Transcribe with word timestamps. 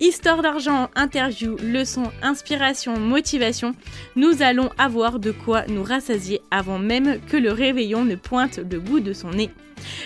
Histoire 0.00 0.40
d'argent, 0.40 0.88
interview, 0.94 1.58
leçons, 1.62 2.10
inspiration, 2.22 2.98
motivation, 2.98 3.74
nous 4.16 4.40
allons 4.40 4.70
avoir 4.78 5.18
de 5.18 5.30
quoi 5.30 5.66
nous 5.66 5.82
rassasier 5.82 6.40
avant 6.50 6.78
même 6.78 7.20
que 7.28 7.36
le 7.36 7.52
réveillon 7.52 8.06
ne 8.06 8.14
pointe 8.14 8.60
le 8.60 8.80
bout 8.80 9.00
de 9.00 9.12
son 9.12 9.32
nez. 9.32 9.50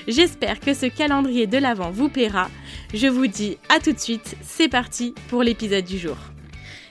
J'espère 0.08 0.58
que 0.58 0.74
ce 0.74 0.86
calendrier 0.86 1.46
de 1.46 1.58
l'Avent 1.58 1.92
vous 1.92 2.08
plaira. 2.08 2.50
Je 2.92 3.06
vous 3.06 3.28
dis 3.28 3.56
à 3.68 3.78
tout 3.78 3.92
de 3.92 4.00
suite, 4.00 4.34
c'est 4.42 4.68
parti 4.68 5.14
pour 5.28 5.44
l'épisode 5.44 5.84
du 5.84 5.96
jour. 5.96 6.16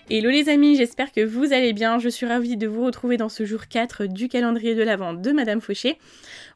Hello 0.10 0.30
les 0.30 0.48
amis, 0.48 0.76
j'espère 0.76 1.12
que 1.12 1.26
vous 1.26 1.54
allez 1.54 1.74
bien. 1.74 1.98
Je 1.98 2.08
suis 2.08 2.26
ravie 2.26 2.56
de 2.56 2.68
vous 2.68 2.86
retrouver 2.86 3.18
dans 3.18 3.30
ce 3.30 3.46
jour 3.46 3.68
4 3.68 4.06
du 4.06 4.28
calendrier 4.28 4.76
de 4.76 4.84
l'Avent 4.84 5.14
de 5.14 5.32
Madame 5.32 5.60
Fauché. 5.60 5.98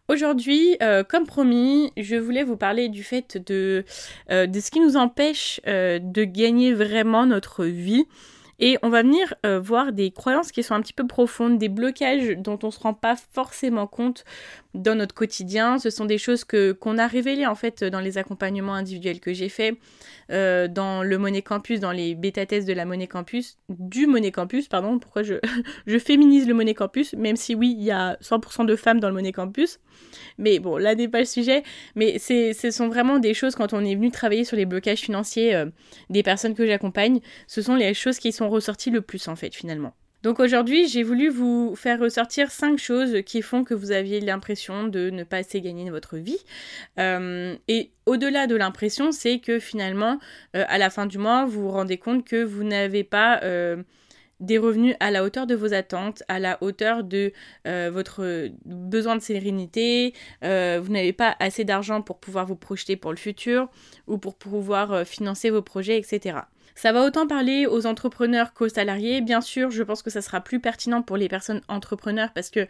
Aujourd'hui, 0.09 0.77
euh, 0.81 1.03
comme 1.03 1.25
promis, 1.25 1.91
je 1.97 2.15
voulais 2.15 2.43
vous 2.43 2.55
parler 2.55 2.87
du 2.87 3.03
fait 3.03 3.37
de, 3.45 3.83
euh, 4.31 4.47
ce 4.53 4.71
qui 4.71 4.79
nous 4.79 4.95
empêche 4.95 5.59
euh, 5.67 5.99
de 6.01 6.23
gagner 6.23 6.73
vraiment 6.73 7.25
notre 7.25 7.65
vie. 7.65 8.05
Et 8.59 8.77
on 8.83 8.89
va 8.89 9.03
venir 9.03 9.35
voir 9.61 9.91
des 9.91 10.09
croyances 10.09 10.51
qui 10.51 10.63
sont 10.63 10.73
un 10.73 10.81
petit 10.81 10.93
peu 10.93 11.05
profondes, 11.05 11.59
des 11.59 11.69
blocages 11.69 12.29
dont 12.37 12.57
on 12.63 12.67
ne 12.67 12.71
se 12.71 12.79
rend 12.79 12.95
pas 12.95 13.15
forcément 13.15 13.85
compte 13.85 14.25
dans 14.77 14.95
notre 14.95 15.13
quotidien. 15.13 15.79
Ce 15.79 15.89
sont 15.89 16.05
des 16.05 16.17
choses 16.17 16.43
que 16.43 16.71
qu'on 16.71 16.97
a 16.97 17.07
révélées 17.07 17.45
en 17.45 17.55
fait 17.55 17.83
dans 17.83 17.99
les 17.99 18.17
accompagnements 18.17 18.73
individuels 18.73 19.19
que 19.19 19.33
j'ai 19.33 19.49
faits, 19.49 19.75
euh, 20.31 20.67
dans 20.67 21.03
le 21.03 21.17
Money 21.17 21.41
Campus, 21.41 21.79
dans 21.79 21.91
les 21.91 22.15
bêta-tests 22.15 22.67
de 22.67 22.73
la 22.73 22.85
Money 22.85 23.07
Campus, 23.07 23.57
du 23.69 24.07
Money 24.07 24.31
Campus, 24.31 24.67
pardon, 24.67 24.99
pourquoi 24.99 25.23
je, 25.23 25.35
je 25.87 25.97
féminise 25.97 26.47
le 26.47 26.53
Money 26.53 26.73
Campus, 26.73 27.13
même 27.13 27.35
si 27.35 27.55
oui, 27.55 27.75
il 27.77 27.83
y 27.83 27.91
a 27.91 28.17
100% 28.21 28.65
de 28.65 28.75
femmes 28.75 28.99
dans 28.99 29.09
le 29.09 29.13
Money 29.13 29.31
Campus. 29.31 29.79
Mais 30.37 30.59
bon, 30.59 30.77
là 30.77 30.95
n'est 30.95 31.07
pas 31.07 31.19
le 31.19 31.25
sujet. 31.25 31.63
Mais 31.95 32.19
ce 32.19 32.71
sont 32.71 32.87
vraiment 32.87 33.19
des 33.19 33.33
choses, 33.33 33.55
quand 33.55 33.73
on 33.73 33.83
est 33.83 33.95
venu 33.95 34.11
travailler 34.11 34.43
sur 34.43 34.57
les 34.57 34.65
blocages 34.65 34.99
financiers 34.99 35.55
euh, 35.55 35.65
des 36.09 36.23
personnes 36.23 36.55
que 36.55 36.65
j'accompagne, 36.65 37.19
ce 37.47 37.61
sont 37.61 37.75
les 37.75 37.93
choses 37.93 38.19
qui 38.19 38.31
sont 38.31 38.49
ressorties 38.49 38.91
le 38.91 39.01
plus 39.01 39.27
en 39.27 39.35
fait 39.35 39.53
finalement. 39.53 39.93
Donc 40.23 40.39
aujourd'hui, 40.39 40.87
j'ai 40.87 41.03
voulu 41.03 41.29
vous 41.29 41.75
faire 41.75 41.99
ressortir 41.99 42.49
cinq 42.49 42.79
choses 42.79 43.21
qui 43.25 43.41
font 43.41 43.63
que 43.63 43.73
vous 43.73 43.91
aviez 43.91 44.19
l'impression 44.19 44.87
de 44.87 45.09
ne 45.09 45.23
pas 45.23 45.37
assez 45.37 45.61
gagner 45.61 45.89
votre 45.91 46.17
vie. 46.17 46.39
Euh, 46.99 47.55
et 47.67 47.91
au-delà 48.05 48.47
de 48.47 48.55
l'impression, 48.55 49.11
c'est 49.11 49.39
que 49.39 49.59
finalement, 49.59 50.19
euh, 50.55 50.65
à 50.67 50.79
la 50.79 50.89
fin 50.89 51.05
du 51.05 51.19
mois, 51.19 51.45
vous 51.45 51.61
vous 51.61 51.71
rendez 51.71 51.97
compte 51.97 52.25
que 52.25 52.43
vous 52.43 52.63
n'avez 52.63 53.03
pas 53.03 53.41
euh, 53.43 53.83
des 54.39 54.57
revenus 54.57 54.95
à 54.99 55.11
la 55.11 55.23
hauteur 55.23 55.45
de 55.45 55.53
vos 55.53 55.73
attentes, 55.73 56.23
à 56.27 56.39
la 56.39 56.57
hauteur 56.61 57.03
de 57.03 57.31
votre 57.65 58.49
besoin 58.65 59.15
de 59.15 59.21
sérénité, 59.21 60.13
vous 60.43 60.47
n'avez 60.91 61.11
pas 61.11 61.35
assez 61.39 61.63
d'argent 61.63 62.03
pour 62.03 62.19
pouvoir 62.19 62.45
vous 62.45 62.55
projeter 62.55 62.97
pour 62.97 63.09
le 63.09 63.17
futur 63.17 63.67
ou 64.05 64.19
pour 64.19 64.35
pouvoir 64.35 65.07
financer 65.07 65.49
vos 65.49 65.63
projets, 65.63 65.97
etc. 65.97 66.41
Ça 66.77 66.91
va 66.91 67.03
autant 67.03 67.25
parler 67.25 67.65
aux 67.65 67.87
entrepreneurs 67.87 68.53
qu'aux 68.53 68.69
salariés. 68.69 69.21
Bien 69.21 69.41
sûr, 69.41 69.71
je 69.71 69.81
pense 69.81 70.03
que 70.03 70.11
ça 70.11 70.21
sera 70.21 70.41
plus 70.41 70.59
pertinent 70.59 71.01
pour 71.01 71.17
les 71.17 71.27
personnes 71.27 71.61
entrepreneurs 71.67 72.29
parce 72.35 72.51
que 72.51 72.67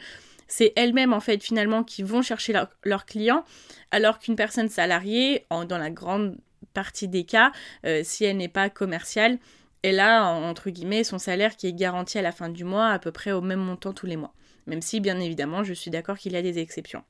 c'est 0.48 0.72
elles-mêmes 0.78 1.12
en 1.12 1.20
fait 1.20 1.44
finalement 1.44 1.84
qui 1.84 2.04
vont 2.04 2.22
chercher 2.22 2.54
leurs 2.84 3.06
clients, 3.06 3.44
alors 3.92 4.20
qu'une 4.20 4.38
personne 4.38 4.70
salariée, 4.70 5.46
dans 5.50 5.78
la 5.78 5.90
grande 5.90 6.38
partie 6.74 7.10
des 7.10 7.26
cas, 7.26 7.52
euh, 7.86 8.00
si 8.06 8.24
elle 8.24 8.38
n'est 8.38 8.48
pas 8.48 8.70
commerciale, 8.70 9.40
elle 9.82 10.00
a 10.00 10.24
entre 10.26 10.70
guillemets 10.70 11.04
son 11.04 11.20
salaire 11.20 11.58
qui 11.58 11.68
est 11.68 11.74
garanti 11.74 12.18
à 12.18 12.22
la 12.22 12.32
fin 12.32 12.48
du 12.48 12.64
mois 12.64 12.88
à 12.88 13.00
peu 13.00 13.12
près 13.12 13.34
au 13.34 13.42
même 13.42 13.60
montant 13.60 13.92
tous 13.92 14.06
les 14.06 14.16
mois. 14.16 14.34
Même 14.68 14.82
si 14.82 15.02
bien 15.02 15.20
évidemment 15.20 15.66
je 15.66 15.74
suis 15.74 15.92
d'accord 15.92 16.18
qu'il 16.18 16.32
y 16.32 16.38
a 16.38 16.42
des 16.42 16.60
exceptions. 16.60 17.04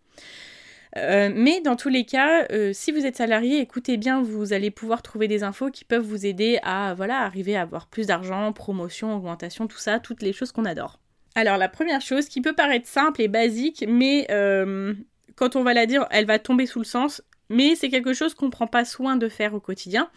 Euh, 0.96 1.30
mais 1.34 1.62
dans 1.62 1.76
tous 1.76 1.90
les 1.90 2.06
cas, 2.06 2.46
euh, 2.52 2.72
si 2.74 2.92
vous 2.92 3.06
êtes 3.06 3.18
salarié, 3.18 3.60
écoutez 3.60 3.98
bien, 3.98 4.22
vous 4.22 4.54
allez 4.54 4.72
pouvoir 4.72 5.02
trouver 5.02 5.28
des 5.28 5.44
infos 5.44 5.70
qui 5.70 5.84
peuvent 5.84 6.04
vous 6.04 6.26
aider 6.26 6.60
à 6.64 6.94
voilà, 6.96 7.20
arriver 7.22 7.56
à 7.56 7.62
avoir 7.62 7.88
plus 7.88 8.08
d'argent, 8.08 8.54
promotion, 8.54 9.16
augmentation, 9.16 9.68
tout 9.68 9.78
ça, 9.78 10.00
toutes 10.00 10.22
les 10.22 10.34
choses 10.34 10.52
qu'on 10.52 10.66
adore. 10.66 11.00
Alors 11.36 11.58
la 11.58 11.70
première 11.70 12.02
chose 12.02 12.28
qui 12.28 12.42
peut 12.42 12.54
paraître 12.54 12.88
simple 12.88 13.22
et 13.22 13.28
basique, 13.28 13.86
mais 13.88 14.26
euh, 14.32 14.94
quand 15.36 15.56
on 15.56 15.64
va 15.64 15.74
la 15.74 15.86
dire, 15.86 16.08
elle 16.10 16.26
va 16.26 16.40
tomber 16.40 16.66
sous 16.66 16.80
le 16.80 16.86
sens, 16.86 17.22
mais 17.50 17.76
c'est 17.76 17.90
quelque 17.90 18.14
chose 18.14 18.34
qu'on 18.34 18.48
ne 18.48 18.52
prend 18.52 18.68
pas 18.68 18.86
soin 18.86 19.18
de 19.18 19.30
faire 19.30 19.54
au 19.54 19.60
quotidien, 19.60 20.10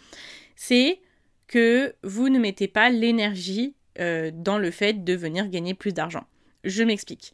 c'est 0.57 1.01
que 1.47 1.95
vous 2.05 2.29
ne 2.29 2.39
mettez 2.39 2.69
pas 2.69 2.91
l'énergie 2.91 3.75
dans 3.99 4.57
le 4.57 4.71
fait 4.71 5.05
de 5.05 5.13
venir 5.13 5.49
gagner 5.49 5.75
plus 5.75 5.93
d'argent. 5.93 6.25
Je 6.65 6.83
m'explique. 6.83 7.33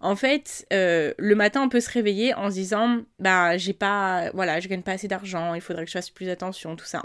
En 0.00 0.14
fait, 0.14 0.64
euh, 0.72 1.12
le 1.18 1.34
matin, 1.34 1.62
on 1.62 1.68
peut 1.68 1.80
se 1.80 1.90
réveiller 1.90 2.32
en 2.34 2.50
se 2.50 2.54
disant, 2.54 3.00
bah, 3.18 3.56
j'ai 3.56 3.72
pas, 3.72 4.30
voilà, 4.32 4.60
je 4.60 4.68
gagne 4.68 4.82
pas 4.82 4.92
assez 4.92 5.08
d'argent, 5.08 5.54
il 5.54 5.60
faudrait 5.60 5.84
que 5.84 5.90
je 5.90 5.96
fasse 5.96 6.10
plus 6.10 6.28
attention, 6.28 6.76
tout 6.76 6.84
ça. 6.84 7.02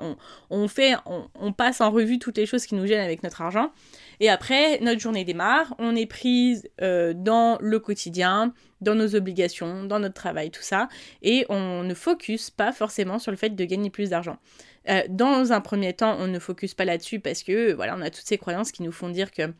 On, 0.51 0.67
fait, 0.67 0.93
on, 1.07 1.53
passe 1.53 1.81
en 1.81 1.89
revue 1.89 2.19
toutes 2.19 2.37
les 2.37 2.45
choses 2.45 2.67
qui 2.67 2.75
nous 2.75 2.85
gênent 2.85 3.03
avec 3.03 3.23
notre 3.23 3.41
argent. 3.41 3.71
Et 4.19 4.29
après, 4.29 4.79
notre 4.81 5.01
journée 5.01 5.25
démarre, 5.25 5.73
on 5.79 5.95
est 5.95 6.05
prise 6.05 6.69
euh, 6.81 7.13
dans 7.15 7.57
le 7.59 7.79
quotidien, 7.79 8.53
dans 8.81 8.93
nos 8.93 9.15
obligations, 9.15 9.85
dans 9.85 9.97
notre 9.97 10.13
travail, 10.13 10.51
tout 10.51 10.61
ça. 10.61 10.87
Et 11.23 11.47
on 11.49 11.81
ne 11.83 11.95
focus 11.95 12.51
pas 12.51 12.71
forcément 12.71 13.17
sur 13.17 13.31
le 13.31 13.37
fait 13.37 13.55
de 13.55 13.65
gagner 13.65 13.89
plus 13.89 14.11
d'argent. 14.11 14.37
Euh, 14.89 15.01
dans 15.09 15.51
un 15.51 15.61
premier 15.61 15.93
temps, 15.93 16.15
on 16.19 16.27
ne 16.27 16.37
focus 16.37 16.75
pas 16.75 16.85
là-dessus 16.85 17.19
parce 17.19 17.41
que, 17.41 17.73
voilà, 17.73 17.95
on 17.97 18.01
a 18.01 18.11
toutes 18.11 18.25
ces 18.25 18.37
croyances 18.37 18.71
qui 18.71 18.83
nous 18.83 18.91
font 18.91 19.09
dire 19.09 19.31
que 19.31 19.51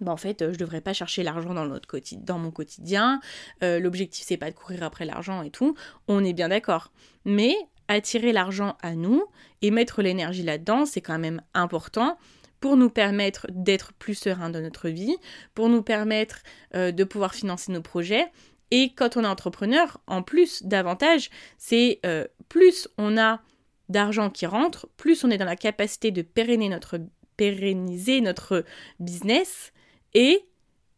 bah 0.00 0.12
en 0.12 0.16
fait, 0.16 0.52
je 0.52 0.58
devrais 0.58 0.80
pas 0.80 0.92
chercher 0.92 1.22
l'argent 1.22 1.54
dans, 1.54 1.66
dans 1.66 2.38
mon 2.38 2.50
quotidien. 2.50 3.20
Euh, 3.62 3.78
l'objectif, 3.78 4.24
c'est 4.26 4.36
pas 4.36 4.50
de 4.50 4.56
courir 4.56 4.82
après 4.82 5.04
l'argent 5.04 5.42
et 5.42 5.50
tout. 5.50 5.76
On 6.08 6.24
est 6.24 6.32
bien 6.32 6.48
d'accord. 6.48 6.92
Mais 7.24 7.54
attirer 7.88 8.32
l'argent 8.32 8.76
à 8.82 8.94
nous 8.94 9.24
et 9.62 9.70
mettre 9.70 10.02
l'énergie 10.02 10.42
là-dedans, 10.42 10.86
c'est 10.86 11.00
quand 11.00 11.18
même 11.18 11.42
important 11.54 12.18
pour 12.60 12.76
nous 12.76 12.90
permettre 12.90 13.46
d'être 13.50 13.92
plus 13.92 14.14
serein 14.14 14.48
dans 14.50 14.62
notre 14.62 14.88
vie, 14.88 15.16
pour 15.54 15.68
nous 15.68 15.82
permettre 15.82 16.42
euh, 16.74 16.92
de 16.92 17.04
pouvoir 17.04 17.34
financer 17.34 17.70
nos 17.72 17.82
projets. 17.82 18.26
Et 18.70 18.94
quand 18.94 19.16
on 19.16 19.24
est 19.24 19.28
entrepreneur, 19.28 20.00
en 20.06 20.22
plus 20.22 20.62
davantage, 20.62 21.30
c'est 21.58 22.00
euh, 22.06 22.26
plus 22.48 22.88
on 22.96 23.18
a 23.18 23.42
d'argent 23.90 24.30
qui 24.30 24.46
rentre, 24.46 24.88
plus 24.96 25.24
on 25.24 25.30
est 25.30 25.36
dans 25.36 25.44
la 25.44 25.56
capacité 25.56 26.10
de 26.10 26.22
pérenniser 26.22 26.70
notre, 26.70 27.00
pérenniser 27.36 28.20
notre 28.22 28.64
business 28.98 29.72
et 30.14 30.44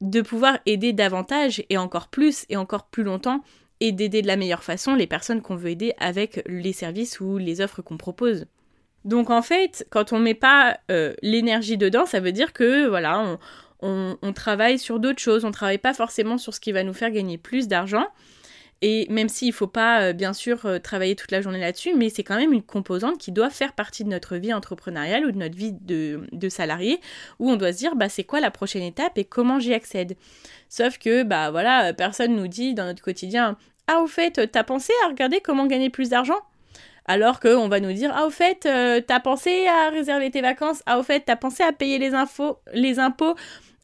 de 0.00 0.20
pouvoir 0.20 0.58
aider 0.66 0.92
davantage 0.92 1.62
et 1.70 1.78
encore 1.78 2.08
plus 2.08 2.44
et 2.48 2.56
encore 2.56 2.86
plus 2.86 3.02
longtemps 3.02 3.42
et 3.80 3.92
d'aider 3.92 4.22
de 4.22 4.26
la 4.26 4.36
meilleure 4.36 4.62
façon 4.62 4.94
les 4.94 5.06
personnes 5.06 5.42
qu'on 5.42 5.56
veut 5.56 5.70
aider 5.70 5.94
avec 5.98 6.42
les 6.46 6.72
services 6.72 7.20
ou 7.20 7.38
les 7.38 7.60
offres 7.60 7.82
qu'on 7.82 7.96
propose. 7.96 8.46
Donc 9.04 9.30
en 9.30 9.42
fait, 9.42 9.86
quand 9.90 10.12
on 10.12 10.18
met 10.18 10.34
pas 10.34 10.78
euh, 10.90 11.14
l'énergie 11.22 11.76
dedans, 11.76 12.06
ça 12.06 12.20
veut 12.20 12.32
dire 12.32 12.52
que 12.52 12.88
voilà, 12.88 13.38
on, 13.80 14.32
travaille 14.34 14.78
sur 14.78 14.98
d'autres 14.98 15.20
choses, 15.20 15.44
on 15.44 15.52
travaille 15.52 15.78
pas 15.78 15.94
forcément 15.94 16.38
sur 16.38 16.54
ce 16.54 16.60
qui 16.60 16.72
va 16.72 16.82
nous 16.82 16.92
faire 16.92 17.10
gagner 17.10 17.38
plus 17.38 17.68
d'argent, 17.68 18.06
et 18.82 19.06
même 19.10 19.28
s'il 19.28 19.48
ne 19.48 19.52
faut 19.52 19.66
pas, 19.66 20.02
euh, 20.02 20.12
bien 20.12 20.32
sûr, 20.32 20.66
euh, 20.66 20.78
travailler 20.78 21.16
toute 21.16 21.30
la 21.32 21.40
journée 21.40 21.60
là-dessus, 21.60 21.94
mais 21.94 22.10
c'est 22.10 22.22
quand 22.24 22.36
même 22.36 22.52
une 22.52 22.62
composante 22.62 23.18
qui 23.18 23.32
doit 23.32 23.50
faire 23.50 23.72
partie 23.72 24.04
de 24.04 24.08
notre 24.08 24.36
vie 24.36 24.52
entrepreneuriale 24.52 25.26
ou 25.26 25.32
de 25.32 25.38
notre 25.38 25.56
vie 25.56 25.72
de, 25.72 26.48
salarié, 26.48 27.00
où 27.38 27.50
on 27.50 27.56
doit 27.56 27.72
se 27.72 27.78
dire, 27.78 27.96
bah, 27.96 28.08
c'est 28.08 28.24
quoi 28.24 28.40
la 28.40 28.50
prochaine 28.50 28.82
étape 28.82 29.18
et 29.18 29.24
comment 29.24 29.58
j'y 29.58 29.74
accède. 29.74 30.16
Sauf 30.68 30.98
que, 30.98 31.22
bah 31.22 31.50
voilà, 31.50 31.92
personne 31.94 32.36
nous 32.36 32.48
dit 32.48 32.74
dans 32.74 32.84
notre 32.84 33.02
quotidien, 33.02 33.56
ah, 33.88 34.00
au 34.00 34.06
fait, 34.06 34.50
t'as 34.50 34.64
pensé 34.64 34.92
à 35.04 35.08
regarder 35.08 35.40
comment 35.40 35.66
gagner 35.66 35.90
plus 35.90 36.10
d'argent? 36.10 36.38
Alors 37.06 37.40
qu'on 37.40 37.68
va 37.68 37.80
nous 37.80 37.92
dire 37.92 38.12
Ah, 38.14 38.26
au 38.26 38.30
fait, 38.30 38.66
euh, 38.66 39.00
t'as 39.00 39.20
pensé 39.20 39.66
à 39.68 39.90
réserver 39.90 40.30
tes 40.30 40.40
vacances? 40.40 40.82
Ah, 40.86 40.98
au 40.98 41.02
fait, 41.02 41.20
t'as 41.20 41.36
pensé 41.36 41.62
à 41.62 41.72
payer 41.72 41.98
les, 41.98 42.10
les 42.74 42.98
impôts? 42.98 43.34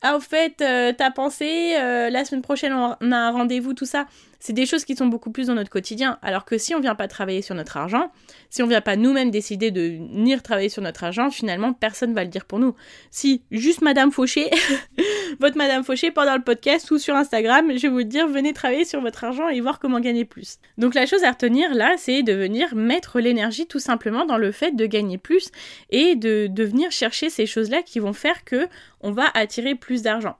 Ah, 0.02 0.16
au 0.16 0.20
fait, 0.20 0.60
euh, 0.60 0.92
t'as 0.96 1.12
pensé, 1.12 1.76
euh, 1.78 2.10
la 2.10 2.24
semaine 2.24 2.42
prochaine, 2.42 2.72
on 2.72 3.12
a 3.12 3.16
un 3.16 3.30
rendez-vous, 3.30 3.74
tout 3.74 3.84
ça? 3.86 4.06
C'est 4.42 4.52
des 4.52 4.66
choses 4.66 4.84
qui 4.84 4.96
sont 4.96 5.06
beaucoup 5.06 5.30
plus 5.30 5.46
dans 5.46 5.54
notre 5.54 5.70
quotidien. 5.70 6.18
Alors 6.20 6.44
que 6.44 6.58
si 6.58 6.74
on 6.74 6.80
vient 6.80 6.96
pas 6.96 7.06
travailler 7.06 7.42
sur 7.42 7.54
notre 7.54 7.76
argent, 7.76 8.10
si 8.50 8.60
on 8.60 8.66
vient 8.66 8.80
pas 8.80 8.96
nous-mêmes 8.96 9.30
décider 9.30 9.70
de 9.70 9.82
venir 9.82 10.42
travailler 10.42 10.68
sur 10.68 10.82
notre 10.82 11.04
argent, 11.04 11.30
finalement, 11.30 11.72
personne 11.72 12.12
va 12.12 12.24
le 12.24 12.28
dire 12.28 12.44
pour 12.44 12.58
nous. 12.58 12.74
Si 13.12 13.44
juste 13.52 13.82
Madame 13.82 14.10
Fauché, 14.10 14.50
votre 15.38 15.56
Madame 15.56 15.84
Fauché, 15.84 16.10
pendant 16.10 16.34
le 16.34 16.42
podcast 16.42 16.90
ou 16.90 16.98
sur 16.98 17.14
Instagram, 17.14 17.70
je 17.76 17.82
vais 17.82 17.88
vous 17.88 18.02
dire, 18.02 18.26
venez 18.26 18.52
travailler 18.52 18.84
sur 18.84 19.00
votre 19.00 19.22
argent 19.22 19.48
et 19.48 19.60
voir 19.60 19.78
comment 19.78 20.00
gagner 20.00 20.24
plus. 20.24 20.58
Donc 20.76 20.96
la 20.96 21.06
chose 21.06 21.22
à 21.22 21.30
retenir 21.30 21.72
là, 21.72 21.94
c'est 21.96 22.24
de 22.24 22.32
venir 22.32 22.74
mettre 22.74 23.20
l'énergie 23.20 23.68
tout 23.68 23.78
simplement 23.78 24.24
dans 24.24 24.38
le 24.38 24.50
fait 24.50 24.72
de 24.72 24.86
gagner 24.86 25.18
plus 25.18 25.52
et 25.90 26.16
de, 26.16 26.48
de 26.48 26.64
venir 26.64 26.90
chercher 26.90 27.30
ces 27.30 27.46
choses-là 27.46 27.82
qui 27.82 28.00
vont 28.00 28.12
faire 28.12 28.44
que 28.44 28.66
on 29.02 29.12
va 29.12 29.26
attirer 29.34 29.76
plus 29.76 30.02
d'argent. 30.02 30.36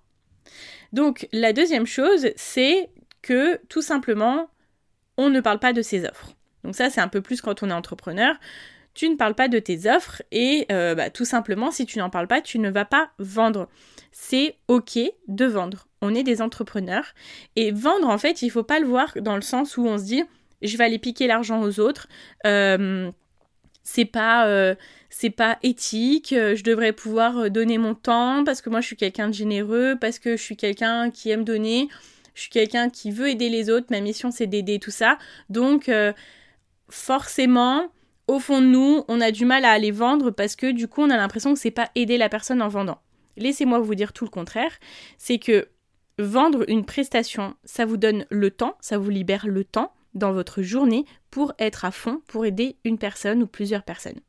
Donc 0.93 1.29
la 1.33 1.53
deuxième 1.53 1.87
chose, 1.87 2.31
c'est 2.37 2.91
que 3.23 3.61
tout 3.69 3.83
simplement, 3.83 4.51
on 5.17 5.31
ne 5.31 5.41
parle 5.41 5.59
pas 5.59 5.73
de 5.73 5.83
ses 5.83 6.05
offres. 6.05 6.35
Donc 6.65 6.75
ça, 6.75 6.91
c'est 6.91 7.01
un 7.01 7.09
peu 7.09 7.21
plus 7.21 7.41
quand 7.41 7.63
on 7.63 7.71
est 7.71 7.75
entrepreneur. 7.75 8.37
Tu 8.95 9.09
ne 9.09 9.17
parles 9.17 9.35
pas 9.35 9.49
de 9.49 9.59
tes 9.59 9.91
offres 9.91 10.23
et 10.33 10.67
euh, 10.71 10.95
bah, 10.95 11.09
tout 11.09 11.25
simplement, 11.25 11.71
si 11.71 11.87
tu 11.87 11.99
n'en 11.99 12.11
parles 12.11 12.29
pas, 12.29 12.43
tu 12.43 12.59
ne 12.59 12.71
vas 12.71 12.85
pas 12.85 13.11
vendre. 13.19 13.69
C'est 14.11 14.57
ok 14.69 14.99
de 15.29 15.47
vendre. 15.47 15.89
On 16.03 16.15
est 16.15 16.23
des 16.23 16.43
entrepreneurs 16.43 17.15
et 17.57 17.71
vendre, 17.71 18.09
en 18.09 18.19
fait, 18.19 18.43
il 18.43 18.51
faut 18.51 18.65
pas 18.65 18.81
le 18.81 18.87
voir 18.87 19.15
dans 19.21 19.37
le 19.37 19.43
sens 19.43 19.79
où 19.79 19.87
on 19.87 19.97
se 19.97 20.05
dit, 20.05 20.25
je 20.61 20.77
vais 20.77 20.85
aller 20.85 20.99
piquer 20.99 21.27
l'argent 21.27 21.63
aux 21.63 21.81
autres. 21.81 22.07
Euh, 22.47 23.11
c'est 23.83 24.05
pas 24.05 24.47
euh, 24.47 24.75
c'est 25.11 25.31
pas 25.31 25.59
éthique, 25.63 26.29
je 26.31 26.63
devrais 26.63 26.93
pouvoir 26.93 27.51
donner 27.51 27.79
mon 27.79 27.95
temps 27.95 28.45
parce 28.45 28.63
que 28.63 28.71
moi 28.71 28.81
je 28.81 28.87
suis 28.87 28.97
quelqu'un 28.97 29.29
de 29.29 29.35
généreux, 29.35 29.97
parce 30.01 30.19
que 30.19 30.37
je 30.37 30.43
suis 30.43 30.57
quelqu'un 30.57 31.11
qui 31.11 31.31
aime 31.31 31.45
donner 31.45 31.89
je 32.35 32.43
suis 32.43 32.51
quelqu'un 32.51 32.91
qui 32.91 33.11
veut 33.11 33.29
aider 33.29 33.49
les 33.49 33.71
autres, 33.71 33.87
ma 33.91 34.01
mission 34.01 34.31
c'est 34.31 34.47
d'aider 34.47 34.79
tout 34.79 34.91
ça. 34.91 35.19
Donc 35.49 35.89
euh, 35.89 36.13
forcément, 36.89 37.89
au 38.29 38.39
fond 38.39 38.61
de 38.61 38.67
nous, 38.67 39.05
on 39.09 39.21
a 39.21 39.31
du 39.31 39.45
mal 39.45 39.65
à 39.65 39.71
aller 39.71 39.91
vendre 39.91 40.31
parce 40.31 40.57
que 40.57 40.71
du 40.71 40.89
coup, 40.89 41.03
on 41.03 41.11
a 41.11 41.17
l'impression 41.17 41.53
que 41.55 41.61
c'est 41.61 41.71
pas 41.71 41.91
aider 41.95 42.17
la 42.19 42.29
personne 42.29 42.63
en 42.63 42.69
vendant. 42.69 42.99
Laissez-moi 43.37 43.79
vous 43.79 43.95
dire 43.95 44.13
tout 44.13 44.25
le 44.25 44.31
contraire, 44.31 44.73
c'est 45.19 45.39
que 45.39 45.69
vendre 46.19 46.65
une 46.69 46.85
prestation, 46.85 47.55
ça 47.65 47.85
vous 47.85 47.97
donne 47.97 48.27
le 48.31 48.51
temps, 48.51 48.77
ça 48.81 48.99
vous 48.99 49.11
libère 49.11 49.47
le 49.47 49.65
temps 49.65 49.93
dans 50.15 50.33
votre 50.33 50.63
journée 50.63 51.07
pour 51.31 51.53
être 51.59 51.85
à 51.85 51.91
fond, 51.91 52.21
pour 52.27 52.45
aider 52.45 52.77
une 52.85 52.99
personne 52.99 53.43
ou 53.43 53.47
plusieurs 53.47 53.83
personnes. 53.83 54.21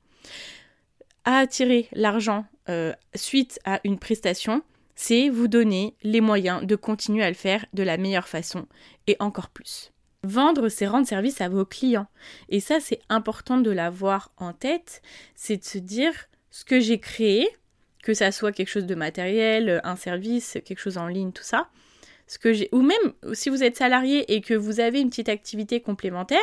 À 1.26 1.40
attirer 1.40 1.88
l'argent 1.92 2.46
euh, 2.70 2.94
suite 3.16 3.60
à 3.66 3.82
une 3.84 4.00
prestation, 4.00 4.62
c'est 4.96 5.30
vous 5.30 5.48
donner 5.48 5.96
les 6.04 6.22
moyens 6.22 6.66
de 6.66 6.76
continuer 6.76 7.24
à 7.24 7.30
le 7.30 7.36
faire 7.36 7.66
de 7.74 7.84
la 7.84 7.98
meilleure 7.98 8.28
façon 8.28 8.68
et 9.08 9.16
encore 9.20 9.50
plus. 9.50 9.92
Vendre, 10.24 10.70
c'est 10.70 10.88
rendre 10.88 11.06
service 11.06 11.42
à 11.42 11.50
vos 11.50 11.66
clients. 11.66 12.08
Et 12.48 12.62
ça, 12.62 12.80
c'est 12.80 13.02
important 13.10 13.58
de 13.58 13.72
l'avoir 13.72 14.32
en 14.38 14.54
tête. 14.54 15.02
C'est 15.36 15.58
de 15.58 15.64
se 15.64 15.78
dire 15.78 16.14
ce 16.50 16.64
que 16.64 16.80
j'ai 16.80 17.00
créé, 17.00 17.48
que 18.04 18.14
ça 18.14 18.32
soit 18.32 18.54
quelque 18.54 18.70
chose 18.70 18.86
de 18.86 18.96
matériel, 18.96 19.82
un 19.84 19.98
service, 19.98 20.58
quelque 20.66 20.80
chose 20.80 20.98
en 20.98 21.08
ligne, 21.08 21.34
tout 21.34 21.44
ça. 21.44 21.70
Ce 22.28 22.40
que 22.40 22.54
j'ai, 22.54 22.70
ou 22.72 22.82
même 22.82 23.14
si 23.34 23.50
vous 23.50 23.64
êtes 23.64 23.76
salarié 23.76 24.34
et 24.34 24.40
que 24.40 24.54
vous 24.54 24.80
avez 24.80 25.02
une 25.02 25.10
petite 25.10 25.28
activité 25.28 25.82
complémentaire, 25.82 26.40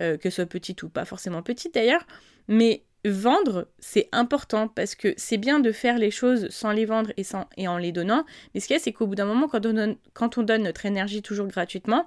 euh, 0.00 0.16
que 0.16 0.30
ce 0.30 0.36
soit 0.36 0.46
petite 0.46 0.82
ou 0.82 0.88
pas 0.88 1.04
forcément 1.04 1.42
petite 1.42 1.74
d'ailleurs, 1.74 2.06
mais 2.48 2.84
vendre, 3.04 3.68
c'est 3.78 4.08
important 4.12 4.68
parce 4.68 4.94
que 4.94 5.14
c'est 5.16 5.36
bien 5.36 5.60
de 5.60 5.72
faire 5.72 5.98
les 5.98 6.10
choses 6.10 6.48
sans 6.50 6.72
les 6.72 6.86
vendre 6.86 7.12
et, 7.56 7.68
en 7.68 7.78
les 7.78 7.92
donnant. 7.92 8.24
Mais 8.54 8.60
ce 8.60 8.66
qu'il 8.66 8.74
y 8.74 8.78
a, 8.78 8.82
c'est 8.82 8.92
qu'au 8.92 9.06
bout 9.06 9.14
d'un 9.14 9.26
moment, 9.26 9.48
quand 9.48 9.66
on, 9.66 9.72
donne, 9.72 9.96
quand 10.12 10.38
on 10.38 10.42
donne 10.42 10.62
notre 10.62 10.86
énergie 10.86 11.22
toujours 11.22 11.46
gratuitement, 11.46 12.06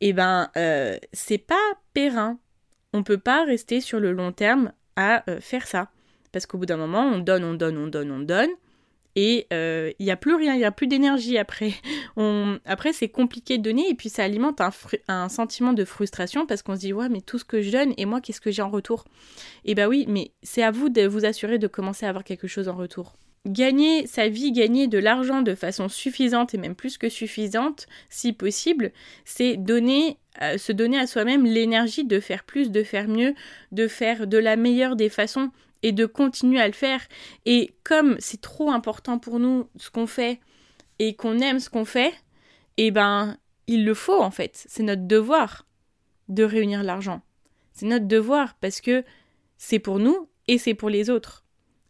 eh 0.00 0.12
ben, 0.12 0.50
euh, 0.56 0.96
c'est 1.12 1.38
pas 1.38 1.54
périn. 1.94 2.38
On 2.92 3.02
peut 3.02 3.18
pas 3.18 3.44
rester 3.44 3.80
sur 3.80 4.00
le 4.00 4.12
long 4.12 4.32
terme 4.32 4.72
à 4.96 5.28
euh, 5.30 5.40
faire 5.40 5.66
ça. 5.66 5.90
Parce 6.32 6.46
qu'au 6.46 6.58
bout 6.58 6.66
d'un 6.66 6.76
moment, 6.76 7.02
on 7.02 7.18
donne, 7.18 7.44
on 7.44 7.54
donne, 7.54 7.76
on 7.76 7.86
donne, 7.88 8.10
on 8.10 8.20
donne 8.20 8.50
et 9.16 9.46
euh, 9.52 9.90
il 9.98 10.04
n'y 10.04 10.10
a 10.10 10.16
plus 10.16 10.34
rien, 10.34 10.54
il 10.54 10.58
n'y 10.58 10.64
a 10.64 10.70
plus 10.70 10.86
d'énergie 10.86 11.38
après. 11.38 11.72
Après, 12.66 12.92
c'est 12.92 13.08
compliqué 13.08 13.58
de 13.58 13.62
donner 13.62 13.88
et 13.88 13.94
puis 13.94 14.08
ça 14.08 14.24
alimente 14.24 14.60
un, 15.08 15.28
sentiment 15.28 15.72
de 15.72 15.84
frustration 15.84 16.46
parce 16.46 16.62
qu'on 16.62 16.74
se 16.74 16.80
dit 16.80 16.92
ouais 16.92 17.08
mais 17.08 17.20
tout 17.20 17.38
ce 17.38 17.44
que 17.44 17.62
je 17.62 17.70
donne 17.70 17.94
et 17.96 18.04
moi 18.04 18.20
qu'est-ce 18.20 18.40
que 18.40 18.50
j'ai 18.50 18.62
en 18.62 18.68
retour? 18.70 19.04
Et 19.64 19.72
eh 19.72 19.74
bah 19.74 19.88
oui, 19.88 20.04
mais 20.08 20.32
c'est 20.42 20.62
à 20.62 20.70
vous 20.70 20.88
de 20.88 21.06
vous 21.06 21.24
assurer 21.24 21.58
de 21.58 21.66
commencer 21.66 22.06
à 22.06 22.10
avoir 22.10 22.24
quelque 22.24 22.46
chose 22.46 22.68
en 22.68 22.76
retour. 22.76 23.16
Gagner 23.46 24.06
sa 24.06 24.28
vie, 24.28 24.52
gagner 24.52 24.86
de 24.86 24.98
l'argent 24.98 25.40
de 25.40 25.54
façon 25.54 25.88
suffisante 25.88 26.52
et 26.52 26.58
même 26.58 26.74
plus 26.74 26.98
que 26.98 27.08
suffisante, 27.08 27.86
si 28.10 28.34
possible, 28.34 28.92
c'est 29.24 29.56
donner, 29.56 30.18
euh, 30.42 30.58
se 30.58 30.72
donner 30.72 30.98
à 30.98 31.06
soi-même 31.06 31.46
l'énergie 31.46 32.04
de 32.04 32.20
faire 32.20 32.44
plus, 32.44 32.70
de 32.70 32.82
faire 32.82 33.08
mieux, 33.08 33.34
de 33.72 33.88
faire 33.88 34.26
de 34.26 34.36
la 34.36 34.56
meilleure 34.56 34.94
des 34.94 35.08
façons 35.08 35.50
et 35.82 35.92
de 35.92 36.06
continuer 36.06 36.60
à 36.60 36.66
le 36.66 36.72
faire. 36.72 37.00
Et 37.46 37.74
comme 37.84 38.16
c'est 38.18 38.40
trop 38.40 38.70
important 38.70 39.18
pour 39.18 39.38
nous 39.38 39.68
ce 39.76 39.90
qu'on 39.90 40.06
fait 40.06 40.40
et 40.98 41.14
qu'on 41.14 41.38
aime 41.38 41.60
ce 41.60 41.70
qu'on 41.70 41.84
fait, 41.84 42.12
eh 42.76 42.90
ben 42.90 43.36
il 43.66 43.84
le 43.84 43.94
faut 43.94 44.20
en 44.20 44.30
fait. 44.30 44.64
C'est 44.68 44.82
notre 44.82 45.06
devoir 45.06 45.66
de 46.28 46.44
réunir 46.44 46.82
l'argent. 46.82 47.22
C'est 47.72 47.86
notre 47.86 48.06
devoir 48.06 48.54
parce 48.60 48.80
que 48.80 49.04
c'est 49.56 49.78
pour 49.78 49.98
nous 49.98 50.28
et 50.48 50.58
c'est 50.58 50.74
pour 50.74 50.90
les 50.90 51.10
autres. 51.10 51.44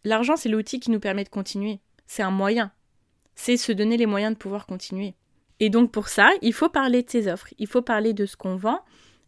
L'argent, 0.05 0.37
c'est 0.37 0.49
l'outil 0.49 0.81
qui 0.81 0.91
nous 0.91 1.01
permet 1.01 1.25
de 1.25 1.29
continuer. 1.29 1.81
C'est 2.07 2.23
un 2.23 2.31
moyen. 2.31 2.73
C'est 3.35 3.57
se 3.57 3.73
donner 3.73 3.97
les 3.97 4.07
moyens 4.07 4.33
de 4.33 4.39
pouvoir 4.39 4.67
continuer. 4.67 5.15
Et 5.61 5.69
donc 5.71 5.93
pour 5.93 6.09
ça, 6.09 6.31
il 6.43 6.53
faut 6.53 6.69
parler 6.69 7.03
de 7.03 7.11
ses 7.11 7.29
offres, 7.29 7.49
il 7.59 7.67
faut 7.67 7.83
parler 7.83 8.13
de 8.15 8.25
ce 8.25 8.37
qu'on 8.37 8.57
vend 8.57 8.81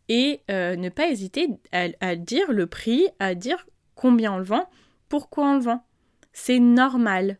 et 0.08 0.41
euh, 0.50 0.76
ne 0.76 0.88
pas 0.88 1.08
hésiter 1.08 1.48
à, 1.72 1.89
à, 2.01 2.17
dire 2.17 2.53
le 2.53 2.67
prix, 2.67 3.06
à 3.19 3.34
dire 3.34 3.67
combien 4.03 4.32
on 4.32 4.39
le 4.39 4.44
vend, 4.44 4.69
pourquoi 5.09 5.44
on 5.44 5.55
le 5.55 5.63
vend. 5.63 5.85
C'est 6.32 6.59
normal. 6.59 7.39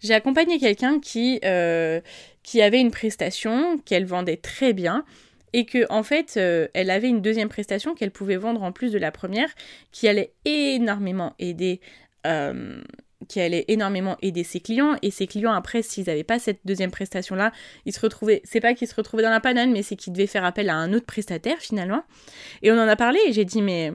J'ai 0.00 0.14
accompagné 0.14 0.60
quelqu'un 0.60 1.00
qui, 1.00 1.40
euh, 1.44 2.00
qui 2.44 2.62
avait 2.62 2.80
une 2.80 2.92
prestation 2.92 3.78
qu'elle 3.78 4.04
vendait 4.04 4.36
très 4.36 4.72
bien 4.72 5.04
et 5.52 5.66
que 5.66 5.90
en 5.90 6.04
fait 6.04 6.34
euh, 6.36 6.68
elle 6.72 6.90
avait 6.90 7.08
une 7.08 7.20
deuxième 7.20 7.48
prestation 7.48 7.94
qu'elle 7.94 8.12
pouvait 8.12 8.36
vendre 8.36 8.62
en 8.62 8.70
plus 8.70 8.92
de 8.92 8.98
la 8.98 9.10
première 9.10 9.48
qui 9.90 10.06
allait 10.06 10.32
énormément 10.44 11.34
aider 11.40 11.80
euh, 12.26 12.80
qui 13.28 13.40
allait 13.40 13.64
énormément 13.68 14.16
aider 14.20 14.44
ses 14.44 14.60
clients 14.60 14.96
et 15.02 15.10
ses 15.10 15.26
clients 15.26 15.52
après 15.52 15.82
s'ils 15.82 16.06
n'avaient 16.06 16.24
pas 16.24 16.38
cette 16.38 16.60
deuxième 16.64 16.90
prestation 16.90 17.34
là 17.34 17.52
ils 17.86 17.92
se 17.92 18.00
retrouvaient 18.00 18.42
c'est 18.44 18.60
pas 18.60 18.74
qu'ils 18.74 18.88
se 18.88 18.94
retrouvaient 18.94 19.22
dans 19.22 19.30
la 19.30 19.40
panane 19.40 19.72
mais 19.72 19.82
c'est 19.82 19.96
qu'ils 19.96 20.12
devaient 20.12 20.26
faire 20.26 20.44
appel 20.44 20.68
à 20.68 20.74
un 20.74 20.92
autre 20.92 21.06
prestataire 21.06 21.58
finalement 21.58 22.02
et 22.62 22.70
on 22.70 22.74
en 22.74 22.88
a 22.88 22.96
parlé 22.96 23.18
et 23.26 23.32
j'ai 23.32 23.44
dit 23.44 23.62
mais 23.62 23.92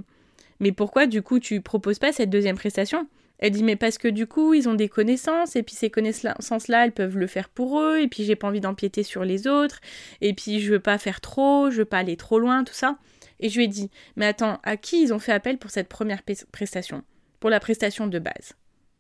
mais 0.60 0.72
pourquoi 0.72 1.08
du 1.08 1.22
coup 1.22 1.40
tu 1.40 1.62
proposes 1.62 2.00
pas 2.00 2.12
cette 2.12 2.30
deuxième 2.30 2.58
prestation? 2.58 3.08
Elle 3.38 3.52
dit 3.52 3.64
mais 3.64 3.78
parce 3.78 3.98
que 3.98 4.10
du 4.10 4.28
coup 4.28 4.54
ils 4.54 4.68
ont 4.68 4.74
des 4.74 4.90
connaissances 4.90 5.56
et 5.56 5.64
puis 5.64 5.74
ces 5.74 5.90
connaissances-là 5.90 6.86
elles 6.86 6.92
peuvent 6.92 7.18
le 7.18 7.28
faire 7.28 7.48
pour 7.48 7.80
eux 7.80 8.00
et 8.00 8.10
puis 8.10 8.26
j'ai 8.26 8.36
pas 8.36 8.48
envie 8.48 8.60
d'empiéter 8.60 9.04
sur 9.04 9.24
les 9.24 9.48
autres 9.48 9.80
et 10.20 10.34
puis 10.34 10.60
je 10.60 10.74
veux 10.74 10.82
pas 10.82 10.98
faire 10.98 11.22
trop, 11.22 11.70
je 11.70 11.78
veux 11.78 11.86
pas 11.86 12.00
aller 12.00 12.18
trop 12.18 12.40
loin, 12.40 12.66
tout 12.66 12.74
ça. 12.74 12.98
Et 13.40 13.48
je 13.48 13.58
lui 13.58 13.64
ai 13.66 13.68
dit 13.70 13.90
mais 14.18 14.26
attends, 14.26 14.60
à 14.64 14.76
qui 14.76 15.02
ils 15.02 15.14
ont 15.14 15.20
fait 15.20 15.32
appel 15.32 15.58
pour 15.58 15.72
cette 15.72 15.88
première 15.88 16.22
prestation? 16.52 17.04
Pour 17.40 17.50
la 17.50 17.62
prestation 17.62 18.08
de 18.08 18.20
base? 18.20 18.56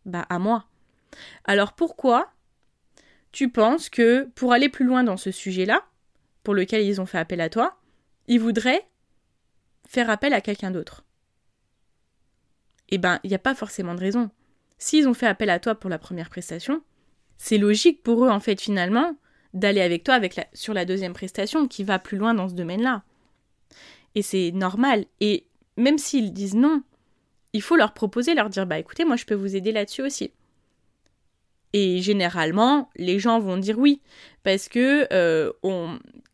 Bah 0.05 0.25
à 0.29 0.39
moi. 0.39 0.65
Alors 1.43 1.73
pourquoi 1.73 2.31
tu 3.33 3.49
penses 3.49 3.89
que 3.89 4.23
pour 4.35 4.53
aller 4.53 4.69
plus 4.69 4.85
loin 4.85 5.03
dans 5.03 5.17
ce 5.17 5.31
sujet-là, 5.31 5.83
pour 6.43 6.53
lequel 6.53 6.85
ils 6.85 7.01
ont 7.01 7.05
fait 7.05 7.17
appel 7.17 7.41
à 7.41 7.49
toi, 7.49 7.77
ils 8.27 8.39
voudraient 8.39 8.87
faire 9.87 10.09
appel 10.09 10.33
à 10.33 10.39
quelqu'un 10.39 10.71
d'autre? 10.71 11.03
Eh 12.91 12.97
ben, 12.97 13.19
il 13.23 13.29
n'y 13.29 13.35
a 13.35 13.39
pas 13.39 13.55
forcément 13.55 13.95
de 13.95 13.99
raison. 13.99 14.29
S'ils 14.77 15.07
ont 15.07 15.13
fait 15.13 15.27
appel 15.27 15.49
à 15.49 15.59
toi 15.59 15.75
pour 15.75 15.89
la 15.89 15.99
première 15.99 16.29
prestation, 16.29 16.81
c'est 17.37 17.57
logique 17.57 18.03
pour 18.03 18.25
eux, 18.25 18.29
en 18.29 18.39
fait, 18.39 18.59
finalement, 18.59 19.15
d'aller 19.53 19.81
avec 19.81 20.03
toi 20.03 20.19
sur 20.53 20.73
la 20.73 20.85
deuxième 20.85 21.13
prestation 21.13 21.67
qui 21.67 21.83
va 21.83 21.99
plus 21.99 22.17
loin 22.17 22.33
dans 22.33 22.49
ce 22.49 22.53
domaine-là. 22.53 23.03
Et 24.15 24.21
c'est 24.21 24.51
normal. 24.51 25.05
Et 25.19 25.45
même 25.77 25.97
s'ils 25.97 26.33
disent 26.33 26.55
non, 26.55 26.83
il 27.53 27.61
faut 27.61 27.75
leur 27.75 27.93
proposer, 27.93 28.35
leur 28.35 28.49
dire, 28.49 28.65
bah 28.65 28.79
écoutez, 28.79 29.05
moi 29.05 29.15
je 29.15 29.25
peux 29.25 29.35
vous 29.35 29.55
aider 29.55 29.71
là-dessus 29.71 30.01
aussi. 30.01 30.31
Et 31.73 32.01
généralement, 32.01 32.89
les 32.95 33.19
gens 33.19 33.39
vont 33.39 33.57
dire 33.57 33.77
oui, 33.77 34.01
parce 34.43 34.67
que 34.69 35.07
euh, 35.13 35.51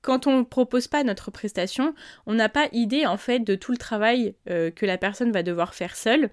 quand 0.01 0.27
on 0.27 0.39
ne 0.39 0.43
propose 0.43 0.87
pas 0.87 1.03
notre 1.03 1.31
prestation, 1.31 1.93
on 2.25 2.33
n'a 2.33 2.47
pas 2.47 2.67
idée 2.71 3.05
en 3.05 3.17
fait 3.17 3.39
de 3.39 3.55
tout 3.55 3.71
le 3.71 3.77
travail 3.77 4.35
euh, 4.49 4.71
que 4.71 4.85
la 4.85 4.97
personne 4.97 5.31
va 5.31 5.43
devoir 5.43 5.73
faire 5.73 5.95
seule, 5.95 6.29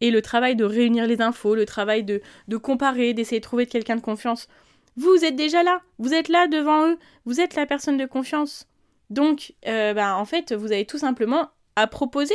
et 0.00 0.10
le 0.10 0.22
travail 0.22 0.56
de 0.56 0.64
réunir 0.64 1.06
les 1.06 1.20
infos, 1.20 1.54
le 1.54 1.66
travail 1.66 2.04
de, 2.04 2.22
comparer, 2.56 3.14
d'essayer 3.14 3.38
de 3.38 3.44
trouver 3.44 3.66
quelqu'un 3.66 3.96
de 3.96 4.00
confiance. 4.00 4.48
Vous 4.96 5.24
êtes 5.24 5.36
déjà 5.36 5.62
là, 5.62 5.82
vous 5.98 6.14
êtes 6.14 6.28
là 6.28 6.48
devant 6.48 6.88
eux, 6.88 6.98
vous 7.26 7.40
êtes 7.40 7.54
la 7.54 7.66
personne 7.66 7.98
de 7.98 8.06
confiance. 8.06 8.66
Donc, 9.10 9.54
euh, 9.66 9.92
bah, 9.92 10.16
en 10.16 10.24
fait, 10.24 10.52
vous 10.52 10.72
avez 10.72 10.86
tout 10.86 10.98
simplement 10.98 11.50
à 11.76 11.86
proposer 11.86 12.34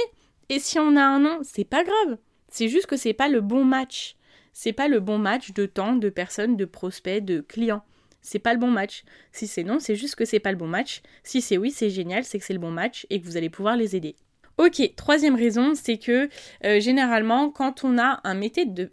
Et 0.49 0.59
si 0.59 0.79
on 0.79 0.95
a 0.95 1.01
un 1.01 1.19
non, 1.19 1.39
c'est 1.43 1.65
pas 1.65 1.83
grave. 1.83 2.17
C'est 2.49 2.69
juste 2.69 2.85
que 2.85 2.97
c'est 2.97 3.13
pas 3.13 3.27
le 3.27 3.41
bon 3.41 3.65
match. 3.65 4.14
C'est 4.57 4.71
pas 4.71 4.87
le 4.87 5.01
bon 5.01 5.17
match 5.17 5.51
de 5.51 5.65
temps, 5.65 5.97
de 5.97 6.07
personnes, 6.07 6.55
de 6.55 6.63
prospects, 6.63 7.23
de 7.23 7.41
clients. 7.41 7.83
C'est 8.21 8.39
pas 8.39 8.53
le 8.53 8.59
bon 8.59 8.71
match. 8.71 9.03
Si 9.33 9.47
c'est 9.47 9.65
non, 9.65 9.79
c'est 9.79 9.97
juste 9.97 10.15
que 10.15 10.23
c'est 10.23 10.39
pas 10.39 10.53
le 10.53 10.57
bon 10.57 10.65
match. 10.65 11.01
Si 11.23 11.41
c'est 11.41 11.57
oui, 11.57 11.71
c'est 11.71 11.89
génial, 11.89 12.23
c'est 12.23 12.39
que 12.39 12.45
c'est 12.45 12.53
le 12.53 12.59
bon 12.59 12.71
match 12.71 13.05
et 13.09 13.19
que 13.19 13.25
vous 13.25 13.35
allez 13.35 13.49
pouvoir 13.49 13.75
les 13.75 13.97
aider. 13.97 14.15
Ok, 14.57 14.95
troisième 14.95 15.35
raison, 15.35 15.75
c'est 15.75 15.97
que 15.97 16.29
euh, 16.63 16.79
généralement, 16.79 17.49
quand 17.49 17.83
on 17.83 17.97
a 17.97 18.21
un 18.23 18.33
métier, 18.33 18.65
de, 18.65 18.89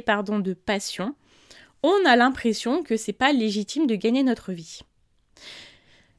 pardon, 0.00 0.38
de 0.38 0.52
passion, 0.52 1.14
on 1.82 1.96
a 2.04 2.14
l'impression 2.14 2.82
que 2.82 2.98
c'est 2.98 3.14
pas 3.14 3.32
légitime 3.32 3.86
de 3.86 3.94
gagner 3.94 4.22
notre 4.22 4.52
vie. 4.52 4.80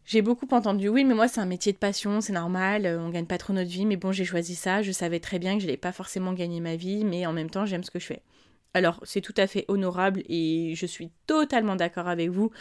J'ai 0.06 0.24
beaucoup 0.24 0.48
entendu 0.50 0.90
oui, 0.90 1.06
mais 1.06 1.14
moi 1.14 1.28
c'est 1.28 1.40
un 1.40 1.46
métier 1.46 1.72
de 1.72 1.78
passion, 1.78 2.20
c'est 2.20 2.34
normal, 2.34 2.88
euh, 2.88 3.00
on 3.00 3.10
gagne 3.10 3.28
pas 3.28 3.38
trop 3.38 3.54
notre 3.54 3.70
vie, 3.70 3.86
mais 3.86 3.96
bon, 3.96 4.12
j'ai 4.12 4.26
choisi 4.26 4.56
ça, 4.56 4.82
je 4.82 4.92
savais 4.92 5.20
très 5.20 5.38
bien 5.38 5.54
que 5.54 5.60
je 5.60 5.68
n'allais 5.68 5.78
pas 5.78 5.92
forcément 5.92 6.34
gagner 6.34 6.60
ma 6.60 6.76
vie, 6.76 7.06
mais 7.06 7.28
en 7.28 7.32
même 7.32 7.52
temps, 7.52 7.68
j'aime 7.68 7.84
ce 7.84 7.92
que 7.92 8.00
je 8.00 8.08
fais. 8.08 8.24
Alors, 8.74 9.02
c'est 9.04 9.20
tout 9.20 9.34
à 9.36 9.48
fait 9.48 9.66
honorable 9.68 10.24
et 10.30 10.74
je 10.76 10.86
suis 10.86 11.12
totalement 11.28 11.76
d'accord 11.76 12.08
avec 12.08 12.30
vous 12.30 12.52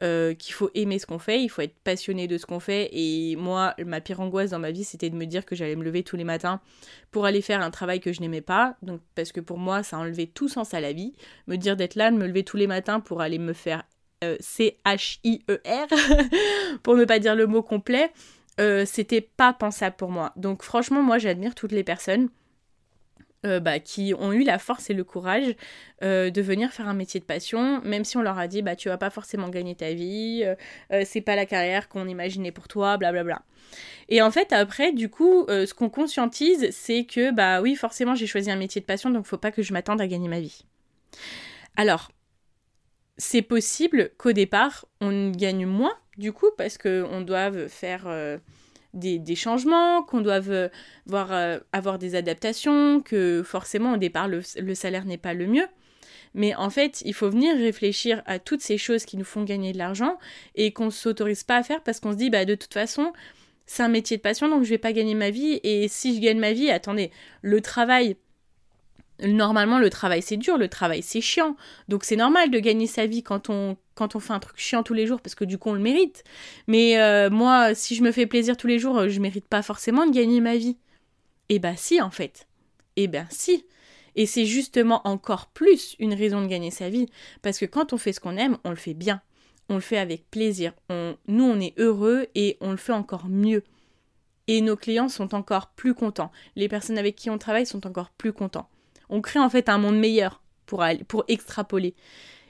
euh, 0.00 0.32
qu'il 0.34 0.54
faut 0.54 0.70
aimer 0.74 1.00
ce 1.00 1.06
qu'on 1.06 1.18
fait, 1.18 1.42
il 1.42 1.48
faut 1.48 1.62
être 1.62 1.76
passionné 1.82 2.28
de 2.28 2.38
ce 2.38 2.46
qu'on 2.46 2.60
fait. 2.60 2.88
Et 2.92 3.34
moi, 3.34 3.74
ma 3.84 4.00
pire 4.00 4.20
angoisse 4.20 4.50
dans 4.50 4.60
ma 4.60 4.70
vie, 4.70 4.84
c'était 4.84 5.10
de 5.10 5.16
me 5.16 5.24
dire 5.24 5.44
que 5.44 5.56
j'allais 5.56 5.74
me 5.74 5.82
lever 5.82 6.04
tous 6.04 6.16
les 6.16 6.24
matins 6.24 6.60
pour 7.10 7.24
aller 7.26 7.42
faire 7.42 7.62
un 7.62 7.70
travail 7.72 7.98
que 7.98 8.12
je 8.12 8.20
n'aimais 8.20 8.42
pas. 8.42 8.76
Donc, 8.82 9.00
parce 9.16 9.32
que 9.32 9.40
pour 9.40 9.58
moi, 9.58 9.82
ça 9.82 9.98
enlevait 9.98 10.26
tout 10.26 10.48
sens 10.48 10.72
à 10.72 10.80
la 10.80 10.92
vie. 10.92 11.14
Me 11.48 11.56
dire 11.56 11.76
d'être 11.76 11.96
là, 11.96 12.12
de 12.12 12.16
me 12.16 12.26
lever 12.28 12.44
tous 12.44 12.56
les 12.56 12.68
matins 12.68 13.00
pour 13.00 13.20
aller 13.20 13.38
me 13.38 13.52
faire 13.52 13.82
euh, 14.22 14.36
C-H-I-E-R, 14.38 15.88
pour 16.84 16.94
ne 16.96 17.04
pas 17.04 17.18
dire 17.18 17.34
le 17.34 17.46
mot 17.48 17.62
complet, 17.62 18.12
euh, 18.60 18.84
c'était 18.86 19.20
pas 19.20 19.52
pensable 19.52 19.96
pour 19.96 20.10
moi. 20.10 20.32
Donc, 20.36 20.62
franchement, 20.62 21.02
moi, 21.02 21.18
j'admire 21.18 21.56
toutes 21.56 21.72
les 21.72 21.84
personnes 21.84 22.28
euh, 23.46 23.60
bah, 23.60 23.78
qui 23.78 24.12
ont 24.18 24.32
eu 24.32 24.42
la 24.42 24.58
force 24.58 24.90
et 24.90 24.94
le 24.94 25.04
courage 25.04 25.54
euh, 26.02 26.30
de 26.30 26.42
venir 26.42 26.72
faire 26.72 26.88
un 26.88 26.94
métier 26.94 27.20
de 27.20 27.24
passion, 27.24 27.80
même 27.84 28.04
si 28.04 28.16
on 28.16 28.22
leur 28.22 28.38
a 28.38 28.48
dit 28.48 28.60
bah 28.60 28.74
tu 28.74 28.88
vas 28.88 28.98
pas 28.98 29.10
forcément 29.10 29.48
gagner 29.48 29.74
ta 29.76 29.92
vie, 29.92 30.42
euh, 30.44 31.02
c'est 31.04 31.20
pas 31.20 31.36
la 31.36 31.46
carrière 31.46 31.88
qu'on 31.88 32.08
imaginait 32.08 32.50
pour 32.50 32.66
toi, 32.66 32.96
blablabla. 32.96 33.42
Et 34.08 34.20
en 34.20 34.30
fait 34.30 34.52
après 34.52 34.92
du 34.92 35.08
coup 35.08 35.46
ce 35.48 35.72
qu'on 35.74 35.88
conscientise 35.88 36.68
c'est 36.70 37.04
que 37.04 37.32
bah 37.32 37.60
oui 37.60 37.74
forcément 37.74 38.14
j'ai 38.14 38.26
choisi 38.26 38.50
un 38.50 38.56
métier 38.56 38.80
de 38.80 38.86
passion 38.86 39.10
donc 39.10 39.26
faut 39.26 39.38
pas 39.38 39.50
que 39.50 39.62
je 39.62 39.72
m'attende 39.72 40.00
à 40.00 40.06
gagner 40.06 40.28
ma 40.28 40.40
vie. 40.40 40.64
Alors 41.76 42.10
c'est 43.16 43.42
possible 43.42 44.10
qu'au 44.18 44.32
départ 44.32 44.86
on 45.00 45.30
gagne 45.30 45.66
moins 45.66 45.94
du 46.16 46.32
coup 46.32 46.50
parce 46.56 46.78
qu'on 46.78 47.20
doit 47.22 47.68
faire 47.68 48.06
des, 48.96 49.36
changements, 49.36 50.02
qu'on 50.02 50.20
doive 50.20 50.50
euh, 50.50 50.68
voir, 51.06 51.32
euh, 51.32 51.58
avoir 51.72 51.98
des 51.98 52.14
adaptations, 52.14 53.00
que 53.00 53.42
forcément 53.44 53.94
au 53.94 53.96
départ 53.96 54.28
le, 54.28 54.42
salaire 54.74 55.04
n'est 55.04 55.18
pas 55.18 55.34
le 55.34 55.46
mieux. 55.46 55.66
Mais 56.34 56.54
en 56.54 56.68
fait, 56.68 57.02
il 57.04 57.14
faut 57.14 57.30
venir 57.30 57.56
réfléchir 57.56 58.22
à 58.26 58.38
toutes 58.38 58.60
ces 58.60 58.76
choses 58.76 59.04
qui 59.04 59.16
nous 59.16 59.24
font 59.24 59.44
gagner 59.44 59.72
de 59.72 59.78
l'argent 59.78 60.18
et 60.54 60.72
qu'on 60.72 60.86
ne 60.86 60.90
s'autorise 60.90 61.44
pas 61.44 61.56
à 61.56 61.62
faire 61.62 61.82
parce 61.82 62.00
qu'on 62.00 62.12
se 62.12 62.16
dit, 62.16 62.28
bah, 62.28 62.44
de 62.44 62.54
toute 62.54 62.74
façon, 62.74 63.12
c'est 63.64 63.82
un 63.82 63.88
métier 63.88 64.16
de 64.16 64.22
passion, 64.22 64.48
donc 64.48 64.62
je 64.62 64.70
vais 64.70 64.78
pas 64.78 64.92
gagner 64.92 65.14
ma 65.14 65.30
vie. 65.30 65.60
Et 65.62 65.88
si 65.88 66.14
je 66.14 66.20
gagne 66.20 66.38
ma 66.38 66.52
vie, 66.52 66.70
attendez, 66.70 67.10
le 67.42 67.60
travail, 67.60 68.16
Normalement, 69.22 69.78
le 69.78 69.88
travail 69.88 70.22
c'est 70.22 70.36
dur, 70.36 70.58
le 70.58 70.68
travail 70.68 71.02
c'est 71.02 71.20
chiant. 71.20 71.56
Donc 71.88 72.04
c'est 72.04 72.16
normal 72.16 72.50
de 72.50 72.58
gagner 72.58 72.86
sa 72.86 73.06
vie 73.06 73.22
quand 73.22 73.48
on, 73.48 73.76
fait 73.96 74.32
un 74.32 74.38
truc 74.38 74.58
chiant 74.58 74.82
tous 74.82 74.94
les 74.94 75.06
jours 75.06 75.20
parce 75.20 75.34
que 75.34 75.44
du 75.44 75.58
coup 75.58 75.70
on 75.70 75.74
le 75.74 75.80
mérite. 75.80 76.22
Mais 76.66 76.98
euh, 76.98 77.30
moi, 77.30 77.74
si 77.74 77.94
je 77.94 78.02
me 78.02 78.12
fais 78.12 78.26
plaisir 78.26 78.56
tous 78.56 78.66
les 78.66 78.78
jours, 78.78 78.98
euh, 78.98 79.08
je 79.08 79.20
mérite 79.20 79.46
pas 79.46 79.62
forcément 79.62 80.06
de 80.06 80.12
gagner 80.12 80.40
ma 80.40 80.56
vie. 80.56 80.76
Eh 81.48 81.58
ben 81.58 81.76
si 81.76 82.00
en 82.00 82.10
fait. 82.10 82.46
Eh 82.96 83.08
ben 83.08 83.26
si. 83.30 83.64
Et 84.16 84.26
c'est 84.26 84.46
justement 84.46 85.06
encore 85.06 85.46
plus 85.48 85.94
une 85.98 86.14
raison 86.14 86.40
de 86.42 86.46
gagner 86.46 86.70
sa 86.70 86.88
vie 86.88 87.06
parce 87.42 87.58
que 87.58 87.66
quand 87.66 87.92
on 87.92 87.98
fait 87.98 88.12
ce 88.12 88.20
qu'on 88.20 88.36
aime, 88.36 88.58
on 88.64 88.70
le 88.70 88.76
fait 88.76 88.94
bien. 88.94 89.20
On 89.68 89.74
le 89.74 89.80
fait 89.80 89.98
avec 89.98 90.30
plaisir. 90.30 90.72
Nous, 90.90 91.44
on 91.44 91.60
est 91.60 91.74
heureux 91.78 92.26
et 92.34 92.56
on 92.60 92.70
le 92.70 92.76
fait 92.76 92.92
encore 92.92 93.26
mieux. 93.28 93.64
Et 94.46 94.60
nos 94.60 94.76
clients 94.76 95.08
sont 95.08 95.34
encore 95.34 95.70
plus 95.70 95.92
contents. 95.92 96.30
Les 96.54 96.68
personnes 96.68 96.98
avec 96.98 97.16
qui 97.16 97.30
on 97.30 97.38
travaille 97.38 97.66
sont 97.66 97.84
encore 97.86 98.10
plus 98.10 98.32
contents. 98.32 98.68
On 99.08 99.20
crée 99.20 99.38
en 99.38 99.50
fait 99.50 99.68
un 99.68 99.78
monde 99.78 99.98
meilleur 99.98 100.42
pour, 100.66 100.84
pour 101.08 101.24
extrapoler. 101.28 101.94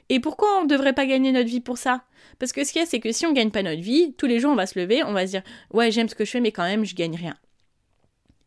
Et 0.09 0.19
pourquoi 0.19 0.59
on 0.59 0.63
ne 0.63 0.69
devrait 0.69 0.93
pas 0.93 1.05
gagner 1.05 1.31
notre 1.31 1.49
vie 1.49 1.59
pour 1.59 1.77
ça? 1.77 2.03
Parce 2.39 2.51
que 2.51 2.63
ce 2.63 2.71
qu'il 2.71 2.81
y 2.81 2.83
a, 2.83 2.87
c'est 2.87 2.99
que 2.99 3.11
si 3.11 3.25
on 3.25 3.31
ne 3.31 3.35
gagne 3.35 3.51
pas 3.51 3.63
notre 3.63 3.81
vie, 3.81 4.13
tous 4.17 4.25
les 4.25 4.39
jours 4.39 4.51
on 4.51 4.55
va 4.55 4.65
se 4.65 4.79
lever, 4.79 5.03
on 5.03 5.13
va 5.13 5.25
se 5.25 5.31
dire 5.31 5.43
Ouais, 5.71 5.91
j'aime 5.91 6.07
ce 6.07 6.15
que 6.15 6.25
je 6.25 6.31
fais, 6.31 6.39
mais 6.39 6.51
quand 6.51 6.63
même, 6.63 6.85
je 6.85 6.95
gagne 6.95 7.15
rien. 7.15 7.35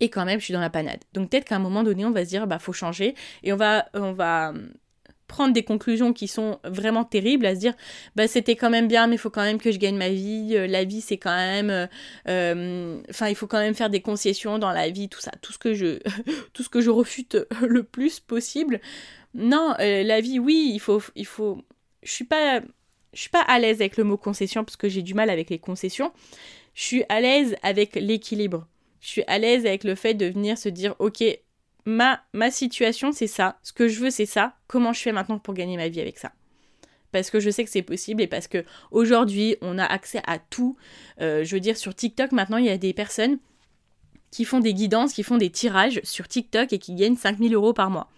Et 0.01 0.09
quand 0.09 0.25
même, 0.25 0.41
je 0.41 0.45
suis 0.47 0.55
dans 0.55 0.61
la 0.61 0.71
panade. 0.71 1.01
Donc 1.13 1.31
peut-être 1.31 1.45
qu'à 1.45 1.57
un 1.57 1.61
moment 1.61 1.83
donné, 1.83 2.05
on 2.05 2.11
va 2.11 2.25
se 2.25 2.31
dire 2.31 2.47
Bah, 2.47 2.59
faut 2.59 2.73
changer. 2.73 3.15
Et 3.43 3.53
on 3.53 3.57
va, 3.57 3.89
on 3.95 4.13
va 4.13 4.55
prendre 5.31 5.55
des 5.55 5.63
conclusions 5.63 6.13
qui 6.13 6.27
sont 6.27 6.59
vraiment 6.65 7.05
terribles, 7.05 7.47
à 7.47 7.55
se 7.55 7.61
dire 7.61 7.75
bah 8.17 8.27
c'était 8.27 8.57
quand 8.57 8.69
même 8.69 8.89
bien, 8.89 9.07
mais 9.07 9.15
il 9.15 9.19
faut 9.19 9.31
quand 9.31 9.45
même 9.45 9.59
que 9.59 9.71
je 9.71 9.79
gagne 9.79 9.97
ma 9.97 10.11
vie, 10.11 10.57
euh, 10.57 10.67
la 10.67 10.85
vie 10.85 11.01
c'est 11.01 11.19
quand 11.19 11.35
même, 11.35 11.71
euh, 11.71 11.87
euh, 12.29 13.01
enfin 13.09 13.29
il 13.29 13.37
faut 13.37 13.47
quand 13.47 13.61
même 13.61 13.75
faire 13.75 13.91
des 13.91 14.03
concessions 14.03 14.59
dans 14.59 14.73
la 14.73 14.91
vie, 14.91 15.09
tout 15.09 15.21
ça, 15.21 15.31
tout 15.41 15.53
ce 15.53 15.59
que 15.59 15.73
je, 15.73 16.01
tout 16.53 16.65
ce 16.65 16.69
que 16.69 16.81
je 16.81 16.91
refute 16.91 17.39
le 17.63 17.85
plus 17.85 18.21
possible. 18.21 18.81
Non, 19.33 19.75
la 19.79 20.21
vie, 20.21 20.41
oui, 20.41 20.73
il 20.75 20.81
faut, 20.81 21.01
il 21.15 21.27
faut, 21.27 21.63
je 22.03 22.11
suis 22.11 22.25
pas, 22.25 22.61
je 23.13 23.21
suis 23.21 23.31
pas 23.31 23.43
à 23.43 23.61
l'aise 23.61 23.81
avec 23.81 23.97
le 23.97 24.03
mot 24.03 24.17
concession 24.17 24.65
parce 24.65 24.77
que 24.77 24.89
j'ai 24.89 25.03
du 25.03 25.15
mal 25.15 25.31
avec 25.31 25.51
les 25.51 25.61
concessions. 25.61 26.13
Je 26.75 26.83
suis 26.83 27.05
à 27.09 27.21
l'aise 27.21 27.55
avec 27.63 27.95
l'équilibre. 27.95 28.67
Je 29.01 29.07
suis 29.07 29.23
à 29.29 29.39
l'aise 29.39 29.67
avec 29.67 29.85
le 29.85 29.95
fait 29.95 30.15
de 30.15 30.27
venir 30.27 30.59
se 30.59 30.69
dire 30.69 30.97
ok 30.99 31.23
ma, 31.85 32.21
ma 32.33 32.51
situation, 32.51 33.13
c'est 33.13 33.27
ça. 33.27 33.59
Ce 33.63 33.73
que 33.73 33.89
je 33.89 34.01
veux, 34.01 34.11
c'est 34.11 34.27
ça. 34.27 34.55
Comment 34.67 34.93
je 34.93 35.01
fais 35.01 35.13
maintenant 35.13 35.39
pour 35.39 35.55
gagner 35.55 35.77
ma 35.77 35.89
vie 35.89 36.01
avec 36.01 36.19
ça? 36.19 36.33
Parce 37.13 37.31
que 37.31 37.41
je 37.41 37.51
sais 37.51 37.65
que 37.65 37.71
c'est 37.71 37.83
possible 37.83 38.23
et 38.23 38.27
parce 38.27 38.47
que 38.47 38.65
aujourd'hui 38.91 39.57
on 39.63 39.79
a 39.79 39.85
accès 39.85 40.23
à 40.27 40.39
tout. 40.39 40.77
Euh, 41.21 41.45
je 41.45 41.57
veux 41.57 41.61
dire 41.61 41.77
sur 41.77 41.95
TikTok 41.95 42.33
maintenant 42.33 42.57
il 42.57 42.67
y 42.67 42.71
a 42.71 42.79
des 42.79 42.93
personnes 42.93 43.39
qui 44.31 44.45
font 44.45 44.61
des 44.61 44.75
guidances, 44.75 45.13
qui 45.13 45.25
font 45.25 45.37
des 45.37 45.51
tirages 45.51 46.01
sur 46.05 46.29
TikTok 46.29 46.73
et 46.73 46.79
qui 46.79 46.95
gagnent 46.95 47.17
5000 47.17 47.53
euros 47.55 47.73
par 47.73 47.91
mois. 47.91 48.09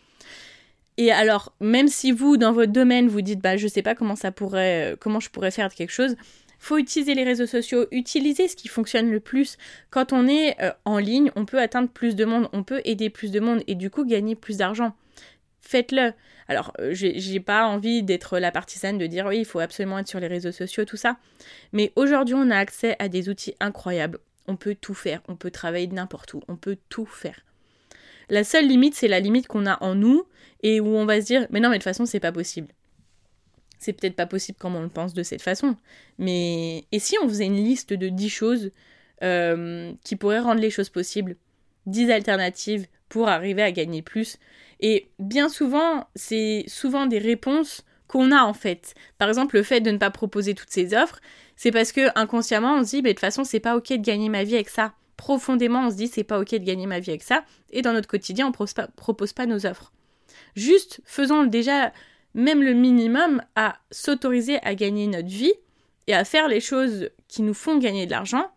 Et 0.99 1.11
alors 1.11 1.55
même 1.61 1.89
si 1.89 2.13
vous 2.13 2.37
dans 2.37 2.53
votre 2.53 2.73
domaine 2.73 3.09
vous 3.09 3.23
dites 3.23 3.41
bah 3.41 3.57
je 3.57 3.67
sais 3.67 3.83
pas 3.83 3.95
comment 3.95 4.17
ça 4.17 4.31
pourrait, 4.31 4.93
euh, 4.93 4.97
comment 4.99 5.21
je 5.21 5.31
pourrais 5.31 5.51
faire 5.51 5.73
quelque 5.75 5.93
chose, 5.93 6.17
faut 6.63 6.79
utiliser 6.79 7.15
les 7.15 7.25
réseaux 7.25 7.47
sociaux, 7.47 7.87
utiliser 7.91 8.47
ce 8.47 8.55
qui 8.55 8.69
fonctionne 8.69 9.11
le 9.11 9.19
plus. 9.19 9.59
Quand 9.91 10.13
on 10.13 10.29
est 10.29 10.61
euh, 10.63 10.71
en 10.85 10.99
ligne, 10.99 11.33
on 11.35 11.45
peut 11.45 11.61
atteindre 11.61 11.89
plus 11.89 12.15
de 12.15 12.25
monde, 12.25 12.49
on 12.53 12.63
peut 12.63 12.81
aider 12.85 13.11
plus 13.11 13.33
de 13.33 13.41
monde 13.41 13.63
et 13.67 13.75
du 13.75 13.91
coup 13.91 14.05
gagner 14.05 14.37
plus 14.37 14.59
d'argent. 14.59 14.95
Faites-le. 15.61 16.13
Alors, 16.47 16.73
euh, 16.79 16.91
j'ai 16.93 17.41
pas 17.41 17.67
envie 17.67 18.05
d'être 18.05 18.39
la 18.39 18.53
partisane 18.53 18.97
de 18.97 19.07
dire 19.07 19.27
oui, 19.27 19.39
il 19.39 19.45
faut 19.45 19.59
absolument 19.59 19.99
être 19.99 20.07
sur 20.07 20.21
les 20.21 20.29
réseaux 20.29 20.53
sociaux, 20.53 20.85
tout 20.85 20.97
ça. 20.97 21.17
Mais 21.73 21.93
aujourd'hui, 21.97 22.37
on 22.37 22.49
a 22.51 22.57
accès 22.57 22.95
à 23.01 23.09
des 23.09 23.29
outils 23.29 23.55
incroyables. 23.59 24.19
On 24.47 24.57
peut 24.57 24.77
tout 24.81 24.95
faire, 24.95 25.21
on 25.29 25.35
peut 25.35 25.51
travailler 25.51 25.89
de 25.89 25.95
n'importe 25.95 26.35
où, 26.35 26.43
on 26.47 26.57
peut 26.57 26.79
tout 26.89 27.07
faire. 27.07 27.41
La 28.29 28.45
seule 28.45 28.69
limite, 28.69 28.95
c'est 28.95 29.09
la 29.09 29.21
limite 29.21 29.49
qu'on 29.49 29.67
a 29.67 29.83
en 29.83 29.97
nous 29.97 30.25
et 30.63 30.81
où 30.81 30.87
on 30.87 31.07
va 31.07 31.21
se 31.21 31.27
dire 31.27 31.47
mais 31.51 31.59
non, 31.59 31.71
mais 31.71 31.77
de 31.77 31.83
toute 31.83 31.91
façon, 31.91 32.07
c'est 32.07 32.21
pas 32.21 32.33
possible 32.33 32.69
c'est 33.83 33.93
peut-être 33.93 34.17
pas 34.17 34.27
possible 34.27 34.59
comme 34.59 34.77
on 34.77 34.83
le 34.83 34.89
pense 34.89 35.15
de 35.15 35.23
cette 35.23 35.43
façon. 35.43 35.77
Mais 36.19 36.85
et 36.93 36.99
si 36.99 37.17
on 37.23 37.29
faisait 37.29 37.47
une 37.47 37.57
liste 37.57 37.93
de 37.93 38.09
10 38.09 38.29
choses 38.29 38.71
euh, 39.23 39.93
qui 40.05 40.17
pourraient 40.17 40.41
rendre 40.41 40.61
les 40.61 40.71
choses 40.71 40.89
possibles? 40.89 41.37
10 41.87 42.11
alternatives 42.11 42.87
pour 43.09 43.29
arriver 43.29 43.63
à 43.63 43.73
gagner 43.73 44.03
plus. 44.03 44.39
Et 44.81 45.09
bien 45.19 45.49
souvent, 45.49 46.09
c'est 46.15 46.65
souvent 46.67 47.07
des 47.07 47.19
réponses 47.19 47.85
qu'on 48.09 48.33
a 48.33 48.43
en 48.43 48.55
fait. 48.55 48.95
Par 49.19 49.29
exemple, 49.29 49.57
le 49.57 49.63
fait 49.63 49.81
de 49.81 49.91
ne 49.91 49.99
pas 49.99 50.11
proposer 50.11 50.55
toutes 50.55 50.71
ces 50.71 50.95
offres, 50.95 51.21
c'est 51.57 51.71
parce 51.71 51.93
que 51.93 52.09
inconsciemment 52.19 52.77
on 52.77 52.85
se 52.85 52.91
dit, 52.91 53.03
mais 53.03 53.11
de 53.11 53.15
toute 53.15 53.21
façon, 53.21 53.45
c'est 53.45 53.61
pas 53.61 53.77
ok 53.77 53.91
de 53.91 53.97
gagner 53.97 54.29
ma 54.29 54.45
vie 54.45 54.55
avec 54.55 54.69
ça. 54.69 54.95
Profondément, 55.17 55.87
on 55.87 55.91
se 55.91 55.97
dit, 55.97 56.09
c'est 56.09 56.25
pas 56.25 56.41
ok 56.41 56.51
de 56.53 56.65
gagner 56.65 56.87
ma 56.87 57.01
vie 57.01 57.11
avec 57.11 57.23
ça. 57.23 57.45
Et 57.71 57.83
dans 57.83 57.93
notre 57.93 58.09
quotidien, 58.09 58.49
on 58.49 58.53
propose 58.53 58.75
pas, 58.75 58.89
propose 58.89 59.33
pas 59.33 59.47
nos 59.47 59.67
offres. 59.67 59.93
Juste 60.57 61.01
faisons 61.05 61.45
déjà 61.45 61.93
même 62.35 62.63
le 62.63 62.73
minimum 62.73 63.43
à 63.55 63.77
s'autoriser 63.91 64.59
à 64.63 64.75
gagner 64.75 65.07
notre 65.07 65.29
vie 65.29 65.53
et 66.07 66.15
à 66.15 66.25
faire 66.25 66.49
les 66.49 66.61
choses 66.61 67.11
qui 67.29 67.43
nous 67.43 67.55
font 67.55 67.79
gagner 67.79 68.07
de 68.07 68.11
l'argent. 68.11 68.51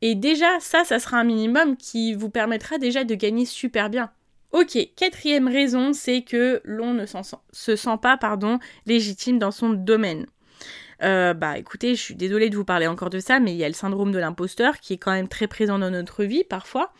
Et 0.00 0.14
déjà, 0.14 0.58
ça, 0.60 0.84
ça 0.84 0.98
sera 0.98 1.18
un 1.18 1.24
minimum 1.24 1.76
qui 1.76 2.14
vous 2.14 2.30
permettra 2.30 2.78
déjà 2.78 3.04
de 3.04 3.14
gagner 3.14 3.46
super 3.46 3.88
bien. 3.88 4.10
Ok, 4.50 4.76
quatrième 4.96 5.48
raison, 5.48 5.92
c'est 5.92 6.22
que 6.22 6.60
l'on 6.64 6.92
ne 6.92 7.06
se 7.06 7.76
sent 7.76 7.98
pas 8.02 8.16
pardon, 8.18 8.58
légitime 8.86 9.38
dans 9.38 9.50
son 9.50 9.70
domaine. 9.70 10.26
Euh, 11.02 11.34
bah 11.34 11.58
écoutez, 11.58 11.94
je 11.94 12.00
suis 12.00 12.14
désolée 12.14 12.50
de 12.50 12.56
vous 12.56 12.64
parler 12.64 12.86
encore 12.86 13.10
de 13.10 13.18
ça, 13.18 13.40
mais 13.40 13.52
il 13.52 13.56
y 13.56 13.64
a 13.64 13.68
le 13.68 13.74
syndrome 13.74 14.12
de 14.12 14.18
l'imposteur 14.18 14.78
qui 14.78 14.92
est 14.92 14.98
quand 14.98 15.12
même 15.12 15.28
très 15.28 15.46
présent 15.46 15.78
dans 15.78 15.90
notre 15.90 16.24
vie 16.24 16.44
parfois 16.44 16.92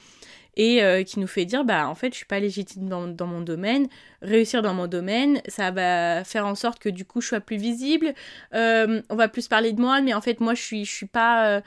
et 0.57 0.83
euh, 0.83 1.03
qui 1.03 1.19
nous 1.19 1.27
fait 1.27 1.45
dire 1.45 1.65
bah 1.65 1.89
en 1.89 1.95
fait 1.95 2.13
je 2.13 2.19
suis 2.19 2.27
pas 2.27 2.41
légitime 2.41 2.89
dans, 2.89 3.27
mon 3.27 3.41
domaine 3.41 3.89
réussir 4.21 4.63
dans 4.63 4.75
mon 4.75 4.87
domaine 4.87 5.41
ça 5.49 5.71
va 5.71 6.25
faire 6.25 6.47
en 6.47 6.55
sorte 6.55 6.79
que 6.79 6.89
du 6.89 7.05
coup 7.05 7.21
je 7.21 7.29
sois 7.29 7.41
plus 7.41 7.57
visible 7.57 8.15
euh, 8.55 9.01
on 9.09 9.17
va 9.17 9.29
plus 9.29 9.49
parler 9.49 9.73
de 9.73 9.81
moi 9.81 10.01
mais 10.01 10.13
en 10.13 10.21
fait 10.21 10.41
moi 10.41 10.55
je 10.55 10.63
suis 10.63 10.85
je 10.85 10.93
suis 10.93 11.07
pas 11.07 11.47
euh, 11.49 11.61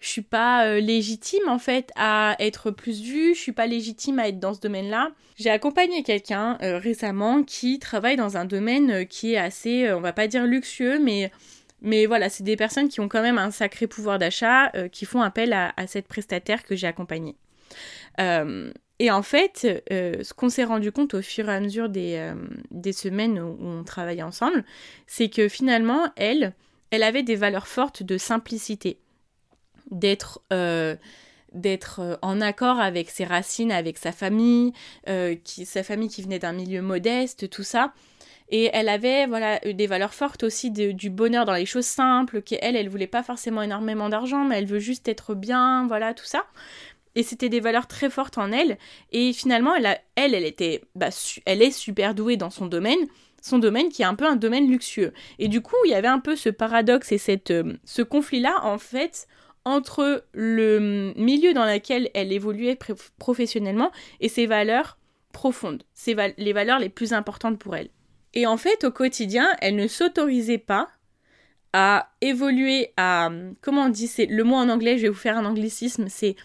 je 0.00 0.08
suis 0.08 0.22
pas 0.22 0.78
légitime 0.78 1.48
en 1.48 1.58
fait 1.58 1.90
à 1.96 2.36
être 2.38 2.70
plus 2.70 3.00
vue, 3.00 3.34
je 3.34 3.40
suis 3.40 3.52
pas 3.52 3.66
légitime 3.66 4.18
à 4.18 4.28
être 4.28 4.38
dans 4.38 4.52
ce 4.52 4.60
domaine-là. 4.60 5.10
J'ai 5.36 5.48
accompagné 5.48 6.02
quelqu'un 6.02 6.58
récemment 6.60 7.42
qui 7.42 7.78
travaille 7.78 8.16
dans 8.16 8.36
un 8.36 8.44
domaine 8.44 9.06
qui 9.06 9.32
est 9.32 9.38
assez, 9.38 9.90
on 9.90 10.02
va 10.02 10.12
pas 10.12 10.28
dire 10.28 10.44
luxueux, 10.44 10.98
mais 10.98 11.32
mais 11.80 12.04
voilà, 12.04 12.28
c'est 12.28 12.44
des 12.44 12.56
personnes 12.56 12.90
qui 12.90 13.00
ont 13.00 13.08
quand 13.08 13.22
même 13.22 13.38
un 13.38 13.50
sacré 13.50 13.86
pouvoir 13.86 14.18
d'achat, 14.18 14.70
qui 14.92 15.06
font 15.06 15.22
appel 15.22 15.54
à, 15.54 15.72
cette 15.86 16.06
prestataire 16.08 16.62
que 16.62 16.76
j'ai 16.76 16.86
accompagnée. 16.86 17.34
Et 18.18 19.10
en 19.10 19.22
fait, 19.22 19.82
ce 19.90 20.32
qu'on 20.32 20.48
s'est 20.48 20.64
rendu 20.64 20.90
compte 20.90 21.14
au 21.14 21.22
fur 21.22 21.48
et 21.48 21.54
à 21.54 21.60
mesure 21.60 21.88
des, 21.88 22.32
des 22.70 22.92
semaines 22.92 23.38
où 23.38 23.56
on 23.60 23.84
travaillait 23.84 24.22
ensemble, 24.22 24.64
c'est 25.06 25.28
que 25.28 25.48
finalement, 25.48 26.08
elle, 26.16 26.54
elle 26.90 27.02
avait 27.02 27.22
des 27.22 27.36
valeurs 27.36 27.66
fortes 27.66 28.02
de 28.02 28.16
simplicité 28.16 28.98
d'être 29.90 30.40
euh, 30.52 30.96
d'être 31.52 32.00
euh, 32.00 32.16
en 32.22 32.40
accord 32.40 32.80
avec 32.80 33.08
ses 33.10 33.24
racines, 33.24 33.72
avec 33.72 33.98
sa 33.98 34.12
famille, 34.12 34.72
euh, 35.08 35.36
qui, 35.42 35.64
sa 35.64 35.82
famille 35.82 36.08
qui 36.08 36.22
venait 36.22 36.38
d'un 36.38 36.52
milieu 36.52 36.82
modeste, 36.82 37.48
tout 37.48 37.62
ça. 37.62 37.92
Et 38.48 38.70
elle 38.72 38.88
avait 38.88 39.26
voilà 39.26 39.58
des 39.58 39.86
valeurs 39.88 40.14
fortes 40.14 40.44
aussi 40.44 40.70
du 40.70 41.10
bonheur 41.10 41.46
dans 41.46 41.54
les 41.54 41.66
choses 41.66 41.86
simples, 41.86 42.42
qu'elle, 42.42 42.76
elle 42.76 42.88
voulait 42.88 43.08
pas 43.08 43.24
forcément 43.24 43.60
énormément 43.60 44.08
d'argent, 44.08 44.44
mais 44.44 44.58
elle 44.58 44.66
veut 44.66 44.78
juste 44.78 45.08
être 45.08 45.34
bien, 45.34 45.86
voilà, 45.88 46.14
tout 46.14 46.26
ça. 46.26 46.44
Et 47.16 47.24
c'était 47.24 47.48
des 47.48 47.58
valeurs 47.58 47.88
très 47.88 48.10
fortes 48.10 48.38
en 48.38 48.52
elle. 48.52 48.78
Et 49.10 49.32
finalement, 49.32 49.74
elle, 49.74 49.98
elle, 50.14 50.34
était, 50.44 50.82
bah, 50.94 51.08
elle 51.46 51.62
est 51.62 51.72
super 51.72 52.14
douée 52.14 52.36
dans 52.36 52.50
son 52.50 52.66
domaine, 52.66 53.00
son 53.42 53.58
domaine 53.58 53.88
qui 53.88 54.02
est 54.02 54.06
un 54.06 54.14
peu 54.14 54.26
un 54.26 54.36
domaine 54.36 54.70
luxueux. 54.70 55.12
Et 55.40 55.48
du 55.48 55.62
coup, 55.62 55.76
il 55.86 55.90
y 55.90 55.94
avait 55.94 56.06
un 56.06 56.20
peu 56.20 56.36
ce 56.36 56.50
paradoxe 56.50 57.10
et 57.10 57.18
cette, 57.18 57.52
ce 57.84 58.02
conflit-là, 58.02 58.60
en 58.62 58.78
fait, 58.78 59.26
entre 59.64 60.24
le 60.32 61.12
milieu 61.16 61.52
dans 61.52 61.64
lequel 61.64 62.08
elle 62.14 62.32
évoluait 62.32 62.78
professionnellement 63.18 63.90
et 64.20 64.28
ses 64.28 64.46
valeurs 64.46 64.96
profondes, 65.32 65.82
les 66.38 66.52
valeurs 66.52 66.78
les 66.78 66.88
plus 66.88 67.12
importantes 67.12 67.58
pour 67.58 67.74
elle. 67.74 67.90
Et 68.34 68.46
en 68.46 68.58
fait, 68.58 68.84
au 68.84 68.90
quotidien, 68.90 69.48
elle 69.60 69.74
ne 69.74 69.88
s'autorisait 69.88 70.58
pas 70.58 70.88
à 71.72 72.10
évoluer, 72.20 72.92
à... 72.96 73.30
Comment 73.60 73.86
on 73.86 73.88
dit 73.88 74.06
c'est 74.06 74.26
Le 74.26 74.44
mot 74.44 74.54
en 74.54 74.68
anglais, 74.68 74.98
je 74.98 75.02
vais 75.02 75.08
vous 75.08 75.14
faire 75.14 75.36
un 75.36 75.44
anglicisme, 75.44 76.06
c'est 76.08 76.36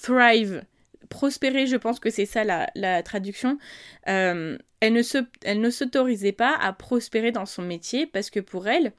thrive. 0.00 0.62
Prospérer, 1.08 1.66
je 1.66 1.76
pense 1.76 2.00
que 2.00 2.10
c'est 2.10 2.26
ça 2.26 2.44
la, 2.44 3.02
traduction. 3.02 3.58
Euh, 4.08 4.58
elle 4.80 4.92
ne 4.92 5.70
s'autorisait 5.70 6.32
pas 6.32 6.54
à 6.60 6.72
prospérer 6.72 7.32
dans 7.32 7.46
son 7.46 7.62
métier 7.62 8.06
parce 8.06 8.30
que 8.30 8.40
pour 8.40 8.68
elle, 8.68 8.92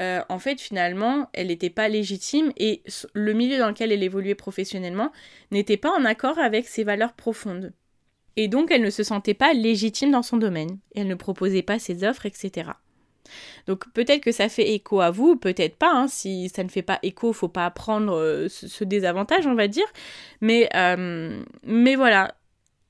euh, 0.00 0.22
en 0.28 0.38
fait, 0.38 0.60
finalement, 0.60 1.28
elle 1.32 1.48
n'était 1.48 1.70
pas 1.70 1.88
légitime 1.88 2.52
et 2.56 2.82
le 3.14 3.32
milieu 3.32 3.58
dans 3.58 3.68
lequel 3.68 3.92
elle 3.92 4.02
évoluait 4.02 4.34
professionnellement 4.34 5.12
n'était 5.50 5.76
pas 5.76 5.90
en 5.90 6.04
accord 6.04 6.38
avec 6.38 6.68
ses 6.68 6.84
valeurs 6.84 7.14
profondes. 7.14 7.72
Et 8.36 8.46
donc, 8.46 8.70
elle 8.70 8.82
ne 8.82 8.90
se 8.90 9.02
sentait 9.02 9.34
pas 9.34 9.52
légitime 9.52 10.12
dans 10.12 10.22
son 10.22 10.36
domaine. 10.36 10.78
Elle 10.94 11.08
ne 11.08 11.16
proposait 11.16 11.62
pas 11.62 11.80
ses 11.80 12.04
offres, 12.04 12.26
etc. 12.26 12.70
Donc 13.66 13.90
peut-être 13.92 14.22
que 14.22 14.32
ça 14.32 14.48
fait 14.48 14.72
écho 14.72 15.00
à 15.00 15.10
vous, 15.10 15.36
peut-être 15.36 15.76
pas. 15.76 15.92
Hein. 15.92 16.08
si 16.08 16.48
ça 16.48 16.64
ne 16.64 16.68
fait 16.68 16.82
pas 16.82 16.98
écho, 17.02 17.32
faut 17.32 17.48
pas 17.48 17.70
prendre 17.70 18.14
euh, 18.14 18.48
ce, 18.48 18.84
désavantage, 18.84 19.46
on 19.46 19.54
va 19.54 19.68
dire. 19.68 19.86
Mais, 20.40 20.68
euh, 20.74 21.42
mais 21.64 21.96
voilà, 21.96 22.34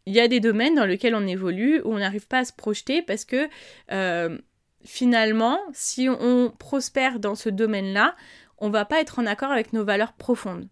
il 0.07 0.14
y 0.14 0.21
a 0.21 0.28
des 0.28 0.40
domaines 0.40 0.75
dans 0.75 0.87
lesquels 0.87 1.14
on 1.14 1.27
évolue 1.27 1.81
où 1.85 1.94
on 1.94 1.98
n'arrive 1.98 2.27
pas 2.27 2.38
à 2.38 2.44
se 2.44 2.53
projeter 2.53 3.03
parce 3.03 3.24
que 3.24 3.48
finalement, 4.85 5.59
si 5.72 6.09
on 6.09 6.51
prospère 6.59 7.18
dans 7.18 7.35
ce 7.35 7.48
domaine-là, 7.48 8.14
on 8.59 8.70
va 8.70 8.85
pas 8.85 9.01
être 9.01 9.18
en 9.18 9.27
accord 9.27 9.51
avec 9.51 9.72
nos 9.72 9.85
valeurs 9.85 10.12
profondes. 10.12 10.68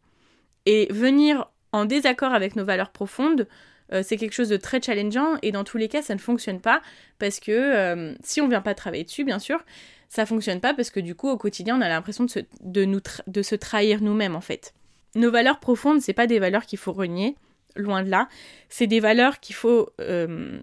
Et 0.64 0.88
venir 0.90 1.50
en 1.72 1.84
désaccord 1.84 2.32
avec 2.32 2.56
nos 2.56 2.64
valeurs 2.64 2.90
profondes, 2.90 3.46
euh, 3.92 4.02
c'est 4.04 4.16
quelque 4.16 4.32
chose 4.32 4.48
de 4.48 4.56
très 4.56 4.80
challengeant 4.80 5.36
et 5.42 5.52
dans 5.52 5.64
tous 5.64 5.76
les 5.76 5.88
cas, 5.88 6.02
ça 6.02 6.14
ne 6.14 6.20
fonctionne 6.20 6.60
pas 6.60 6.82
parce 7.18 7.40
que 7.40 7.52
euh, 7.52 8.14
si 8.22 8.40
on 8.40 8.48
vient 8.48 8.60
pas 8.60 8.74
travailler 8.74 9.04
dessus, 9.04 9.24
bien 9.24 9.38
sûr, 9.38 9.64
ça 10.08 10.26
fonctionne 10.26 10.60
pas 10.60 10.74
parce 10.74 10.90
que 10.90 11.00
du 11.00 11.14
coup, 11.14 11.28
au 11.28 11.36
quotidien, 11.36 11.78
on 11.78 11.80
a 11.80 11.88
l'impression 11.88 12.24
de 12.24 13.42
se, 13.42 13.54
trahir 13.54 14.02
nous-mêmes 14.02 14.36
en 14.36 14.40
fait. 14.40 14.74
Nos 15.14 15.30
valeurs 15.30 15.60
profondes, 15.60 16.00
c'est 16.00 16.12
pas 16.12 16.26
des 16.26 16.38
valeurs 16.38 16.66
qu'il 16.66 16.78
faut 16.78 16.92
renier, 16.92 17.36
loin 17.74 18.02
de 18.02 18.10
là. 18.10 18.28
C'est 18.68 18.86
des 18.86 19.00
valeurs 19.00 19.40
qu'il 19.40 19.54
faut 19.54 19.90
euh, 20.00 20.60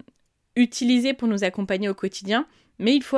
utiliser 0.55 1.13
pour 1.13 1.27
nous 1.27 1.43
accompagner 1.43 1.89
au 1.89 1.93
quotidien 1.93 2.45
mais 2.79 2.95
il 2.95 3.03
faut 3.03 3.17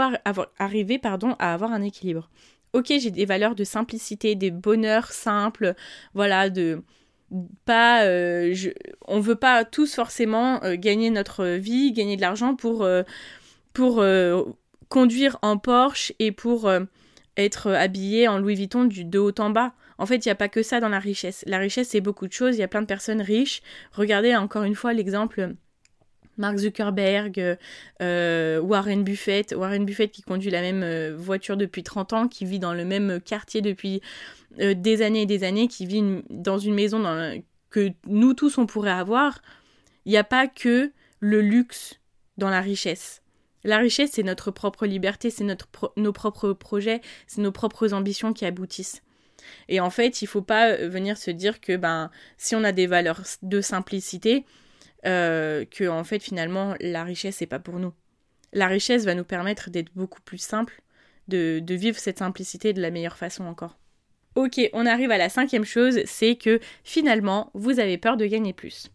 arriver 0.60 1.00
pardon, 1.00 1.36
à 1.39 1.54
avoir 1.54 1.72
un 1.72 1.82
équilibre. 1.82 2.30
Ok, 2.74 2.88
j'ai 2.88 3.12
des 3.12 3.26
valeurs 3.26 3.56
de 3.56 3.63
simplicité, 3.63 4.36
des 4.36 4.52
bonheurs 4.52 5.12
simples, 5.12 5.76
voilà, 6.13 6.50
de 6.50 6.84
pas 7.63 8.06
on 9.08 9.20
veut 9.20 9.36
pas 9.36 9.65
tous 9.65 9.96
forcément 9.96 10.63
euh, 10.63 10.76
gagner 10.76 11.10
notre 11.10 11.46
vie, 11.46 11.91
gagner 11.91 12.15
de 12.15 12.22
l'argent 12.22 12.56
pour 12.56 12.84
euh, 12.84 13.04
pour 13.74 14.04
conduire 14.88 15.38
en 15.41 15.58
Porsche 15.58 16.13
et 16.20 16.32
pour 16.32 16.72
être 17.36 17.72
habillé 17.72 18.30
en 18.30 18.39
Louis 18.39 18.56
Vuitton 18.56 18.86
du 18.86 19.04
de 19.04 19.20
haut 19.20 19.34
en 19.38 19.50
bas. 19.50 19.74
En 19.98 20.06
fait, 20.06 20.26
il 20.26 20.28
n'y 20.30 20.32
a 20.32 20.36
pas 20.36 20.48
que 20.48 20.63
ça 20.63 20.80
dans 20.80 20.88
la 20.88 21.00
richesse. 21.00 21.44
La 21.46 21.58
richesse, 21.58 21.89
c'est 21.89 22.00
beaucoup 22.00 22.28
de 22.28 22.32
choses. 22.32 22.56
Il 22.56 22.60
y 22.60 22.63
a 22.63 22.70
plein 22.70 22.82
de 22.82 22.88
personnes 22.88 23.22
riches. 23.22 23.62
Regardez 23.91 24.34
encore 24.34 24.63
une 24.63 24.76
fois 24.76 24.94
l'exemple 24.94 25.56
Mark 26.38 26.58
Zuckerberg, 26.58 27.58
euh, 28.02 28.60
Warren 28.60 29.04
Buffett, 29.04 29.54
Warren 29.54 29.86
Buffett 29.86 30.12
qui 30.12 30.22
conduit 30.22 30.52
la 30.52 30.62
même 30.62 30.84
euh, 30.84 31.15
voiture 31.18 31.58
depuis 31.58 31.84
30 31.84 32.13
ans, 32.13 32.28
qui 32.28 32.46
vit 32.46 32.60
dans 32.60 32.74
le 32.74 32.86
même 32.86 33.20
quartier 33.22 33.62
depuis 33.62 34.02
euh, 34.60 34.74
des 34.74 35.02
années 35.02 35.24
et 35.24 35.26
des 35.26 35.44
années, 35.44 35.68
qui 35.68 35.86
vit 35.86 36.04
dans 36.30 36.58
une 36.58 36.74
maison 36.74 37.04
que 37.76 37.92
nous 38.08 38.34
tous 38.34 38.58
on 38.58 38.66
pourrait 38.66 38.90
avoir, 38.92 39.42
il 40.06 40.14
n'y 40.14 40.18
a 40.18 40.24
pas 40.24 40.48
que 40.48 40.94
le 41.20 41.42
luxe 41.42 42.00
dans 42.38 42.50
la 42.50 42.62
richesse. 42.62 43.22
La 43.66 43.80
richesse, 43.80 44.12
c'est 44.14 44.24
notre 44.24 44.50
propre 44.50 44.86
liberté, 44.86 45.30
c'est 45.30 45.46
nos 45.98 46.14
propres 46.14 46.54
projets, 46.54 47.02
c'est 47.28 47.42
nos 47.42 47.52
propres 47.52 47.92
ambitions 47.92 48.32
qui 48.32 48.46
aboutissent. 48.46 49.02
Et 49.68 49.82
en 49.82 49.90
fait, 49.90 50.22
il 50.22 50.28
faut 50.28 50.42
pas 50.42 50.78
venir 50.78 51.18
se 51.18 51.32
dire 51.32 51.60
que 51.60 51.76
ben 51.76 52.12
si 52.38 52.56
on 52.56 52.64
a 52.64 52.72
des 52.72 52.88
valeurs 52.88 53.24
de 53.42 53.60
simplicité, 53.60 54.46
euh, 55.06 55.66
que 55.66 55.86
en 55.90 56.06
fait 56.06 56.24
finalement 56.24 56.76
la 56.80 57.04
richesse 57.04 57.38
c'est 57.38 57.46
pas 57.46 57.60
pour 57.60 57.80
nous. 57.80 57.92
La 58.54 58.68
richesse 58.68 59.04
va 59.04 59.16
nous 59.16 59.26
permettre 59.26 59.70
d'être 59.70 59.92
beaucoup 59.96 60.22
plus 60.22 60.38
simple, 60.38 60.82
de, 61.28 61.62
vivre 61.68 62.00
cette 62.00 62.20
simplicité 62.20 62.72
de 62.72 62.82
la 62.82 62.90
meilleure 62.90 63.18
façon 63.18 63.44
encore. 63.44 63.78
Ok, 64.36 64.60
on 64.74 64.86
arrive 64.86 65.12
à 65.12 65.17
la 65.17 65.30
cinquième 65.30 65.65
chose, 65.65 66.02
c'est 66.06 66.36
que 66.36 66.60
finalement 66.84 67.52
vous 67.54 67.80
avez 67.80 67.98
peur 67.98 68.17
de 68.17 68.26
gagner 68.26 68.54
plus. 68.54 68.91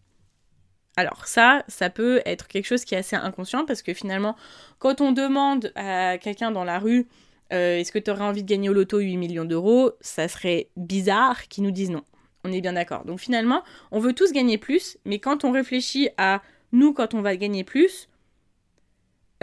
Alors 0.97 1.25
ça, 1.25 1.63
ça 1.67 1.89
peut 1.89 2.21
être 2.25 2.47
quelque 2.47 2.65
chose 2.65 2.85
qui 2.85 2.95
est 2.95 2.99
assez 2.99 3.15
inconscient 3.15 3.65
parce 3.65 3.81
que 3.81 3.93
finalement, 3.93 4.35
quand 4.77 5.01
on 5.01 5.11
demande 5.13 5.71
à 5.75 6.17
quelqu'un 6.17 6.51
dans 6.51 6.63
la 6.63 6.79
rue 6.79 7.07
euh, 7.51 7.77
est-ce 7.77 7.91
que 7.91 7.99
tu 7.99 8.09
aurais 8.11 8.23
envie 8.23 8.43
de 8.43 8.47
gagner 8.47 8.69
au 8.69 8.73
loto 8.73 8.99
8 8.99 9.17
millions 9.17 9.45
d'euros, 9.45 9.91
ça 9.99 10.27
serait 10.27 10.69
bizarre 10.77 11.47
qu'ils 11.47 11.63
nous 11.63 11.71
disent 11.71 11.89
non. 11.89 12.03
On 12.43 12.51
est 12.51 12.61
bien 12.61 12.73
d'accord. 12.73 13.05
Donc 13.05 13.19
finalement, 13.19 13.63
on 13.91 13.99
veut 13.99 14.13
tous 14.13 14.31
gagner 14.31 14.57
plus, 14.57 14.97
mais 15.05 15.19
quand 15.19 15.43
on 15.43 15.51
réfléchit 15.51 16.09
à 16.17 16.41
nous 16.71 16.93
quand 16.93 17.13
on 17.13 17.21
va 17.21 17.35
gagner 17.35 17.63
plus, 17.63 18.09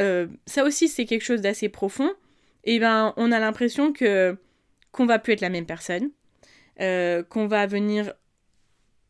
euh, 0.00 0.26
ça 0.46 0.64
aussi 0.64 0.88
c'est 0.88 1.04
quelque 1.04 1.24
chose 1.24 1.42
d'assez 1.42 1.68
profond. 1.68 2.10
Et 2.64 2.76
eh 2.76 2.78
ben 2.80 3.12
on 3.16 3.30
a 3.30 3.38
l'impression 3.38 3.92
que 3.92 4.36
qu'on 4.92 5.06
va 5.06 5.18
plus 5.18 5.34
être 5.34 5.40
la 5.40 5.50
même 5.50 5.66
personne, 5.66 6.10
euh, 6.80 7.22
qu'on 7.22 7.46
va 7.46 7.66
venir 7.66 8.12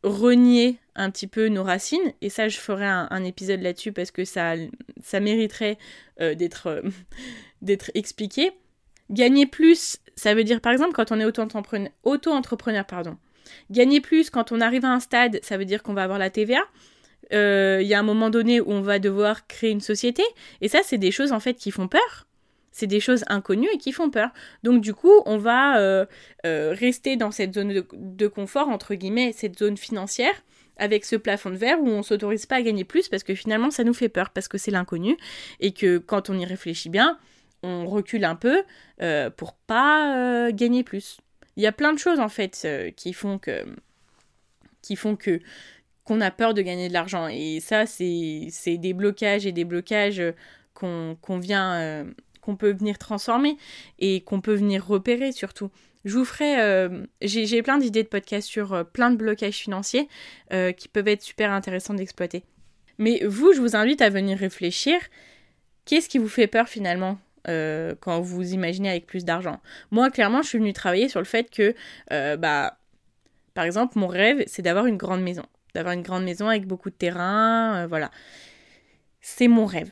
renier 0.03 0.79
un 0.95 1.11
petit 1.11 1.27
peu 1.27 1.47
nos 1.47 1.63
racines. 1.63 2.13
Et 2.21 2.29
ça, 2.29 2.47
je 2.47 2.57
ferai 2.57 2.85
un, 2.85 3.23
épisode 3.23 3.61
là-dessus 3.61 3.91
parce 3.91 4.11
que 4.11 4.25
ça, 4.25 4.55
ça 5.03 5.19
mériterait 5.19 5.77
euh, 6.21 6.35
d'être 6.35 6.83
d'être 7.61 7.91
expliqué. 7.93 8.51
Gagner 9.09 9.45
plus, 9.45 9.97
ça 10.15 10.35
veut 10.35 10.43
dire 10.43 10.61
par 10.61 10.71
exemple 10.71 10.93
quand 10.93 11.11
on 11.11 11.19
est 11.19 11.25
auto-entrepreneur, 11.25 11.89
auto-entrepreneur 12.03 12.85
pardon, 12.85 13.17
Gagner 13.69 14.01
plus 14.01 14.29
quand 14.29 14.51
on 14.51 14.61
arrive 14.61 14.85
à 14.85 14.89
un 14.89 14.99
stade, 14.99 15.39
ça 15.43 15.57
veut 15.57 15.65
dire 15.65 15.83
qu'on 15.83 15.93
va 15.93 16.03
avoir 16.03 16.19
la 16.19 16.29
TVA. 16.29 16.61
Euh, 17.31 17.79
il 17.81 17.87
y 17.87 17.93
a 17.93 17.99
un 17.99 18.03
moment 18.03 18.29
donné 18.29 18.59
où 18.59 18.71
on 18.71 18.81
va 18.81 18.99
devoir 18.99 19.47
créer 19.47 19.71
une 19.71 19.81
société. 19.81 20.23
Et 20.61 20.67
ça, 20.67 20.79
c'est 20.83 20.97
des 20.97 21.11
choses 21.11 21.31
en 21.31 21.39
fait 21.39 21.53
qui 21.55 21.71
font 21.71 21.87
peur. 21.87 22.27
C'est 22.71 22.87
des 22.87 22.99
choses 22.99 23.23
inconnues 23.27 23.69
et 23.73 23.77
qui 23.77 23.91
font 23.91 24.09
peur. 24.09 24.29
Donc 24.63 24.81
du 24.81 24.93
coup, 24.93 25.11
on 25.25 25.37
va 25.37 25.79
euh, 25.79 26.05
euh, 26.45 26.73
rester 26.77 27.15
dans 27.15 27.31
cette 27.31 27.53
zone 27.53 27.83
de, 27.93 28.27
confort, 28.27 28.69
entre 28.69 28.95
guillemets, 28.95 29.33
cette 29.35 29.57
zone 29.57 29.77
financière, 29.77 30.33
avec 30.77 31.03
ce 31.03 31.15
plafond 31.15 31.49
de 31.49 31.57
verre 31.57 31.81
où 31.81 31.87
on 31.87 32.03
s'autorise 32.03 32.45
pas 32.45 32.55
à 32.55 32.61
gagner 32.61 32.85
plus 32.85 33.09
parce 33.09 33.23
que 33.23 33.35
finalement, 33.35 33.71
ça 33.71 33.83
nous 33.83 33.93
fait 33.93 34.09
peur, 34.09 34.29
parce 34.29 34.47
que 34.47 34.57
c'est 34.57 34.71
l'inconnu. 34.71 35.17
Et 35.59 35.73
que 35.73 35.97
quand 35.97 36.29
on 36.29 36.37
y 36.37 36.45
réfléchit 36.45 36.89
bien, 36.89 37.17
on 37.63 37.85
recule 37.85 38.23
un 38.23 38.35
peu 38.35 38.63
pour 39.35 39.53
pas 39.53 40.51
gagner 40.51 40.83
plus. 40.83 41.19
Il 41.59 41.61
y 41.61 41.67
a 41.67 41.73
plein 41.73 41.91
de 41.91 41.99
choses 41.99 42.21
en 42.21 42.29
fait 42.29 42.61
euh, 42.63 42.89
qui 42.91 43.11
font 43.11 43.37
que 43.37 43.65
qui 44.81 44.95
font 44.95 45.17
que 45.17 45.41
qu'on 46.05 46.21
a 46.21 46.31
peur 46.31 46.53
de 46.53 46.61
gagner 46.61 46.87
de 46.87 46.93
l'argent 46.93 47.27
et 47.27 47.59
ça 47.59 47.85
c'est 47.85 48.77
des 48.77 48.93
blocages 48.93 49.45
et 49.45 49.51
des 49.51 49.65
blocages 49.65 50.23
qu'on 50.73 51.17
vient 51.39 51.73
euh, 51.73 52.05
qu'on 52.49 52.55
peut 52.55 52.71
venir 52.71 52.97
transformer 52.97 53.57
et 53.99 54.21
qu'on 54.21 54.41
peut 54.41 54.55
venir 54.55 54.83
repérer 54.87 55.31
surtout. 55.31 55.69
Je 56.03 56.17
vous 56.17 56.25
ferai. 56.25 56.59
euh, 56.59 57.05
J'ai 57.21 57.61
plein 57.61 57.77
d'idées 57.77 58.01
de 58.01 58.07
podcasts 58.07 58.47
sur 58.47 58.73
euh, 58.73 58.83
plein 58.83 59.11
de 59.11 59.17
blocages 59.17 59.57
financiers 59.57 60.07
euh, 60.51 60.71
qui 60.71 60.87
peuvent 60.87 61.07
être 61.07 61.21
super 61.21 61.51
intéressants 61.51 61.93
d'exploiter. 61.93 62.43
Mais 62.97 63.21
vous, 63.23 63.53
je 63.53 63.61
vous 63.61 63.75
invite 63.75 64.01
à 64.01 64.09
venir 64.09 64.39
réfléchir. 64.39 64.97
Qu'est-ce 65.85 66.09
qui 66.09 66.17
vous 66.17 66.27
fait 66.27 66.47
peur 66.47 66.67
finalement 66.67 67.19
quand 68.01 68.19
vous 68.21 68.53
imaginez 68.53 68.89
avec 68.89 69.07
plus 69.07 69.25
d'argent? 69.25 69.59
Moi, 69.89 70.11
clairement, 70.11 70.41
je 70.41 70.49
suis 70.49 70.57
venue 70.59 70.73
travailler 70.73 71.07
sur 71.07 71.19
le 71.19 71.25
fait 71.25 71.49
que, 71.49 71.73
bah, 72.35 72.77
par 73.53 73.63
exemple, 73.63 73.97
mon 73.97 74.07
rêve, 74.07 74.43
c'est 74.47 74.61
d'avoir 74.61 74.85
une 74.85 74.97
grande 74.97 75.21
maison. 75.21 75.45
D'avoir 75.73 75.93
une 75.93 76.03
grande 76.03 76.25
maison 76.25 76.47
avec 76.47 76.67
beaucoup 76.67 76.89
de 76.89 76.95
terrain, 76.95 77.87
voilà. 77.87 78.11
C'est 79.21 79.47
mon 79.47 79.65
rêve. 79.65 79.91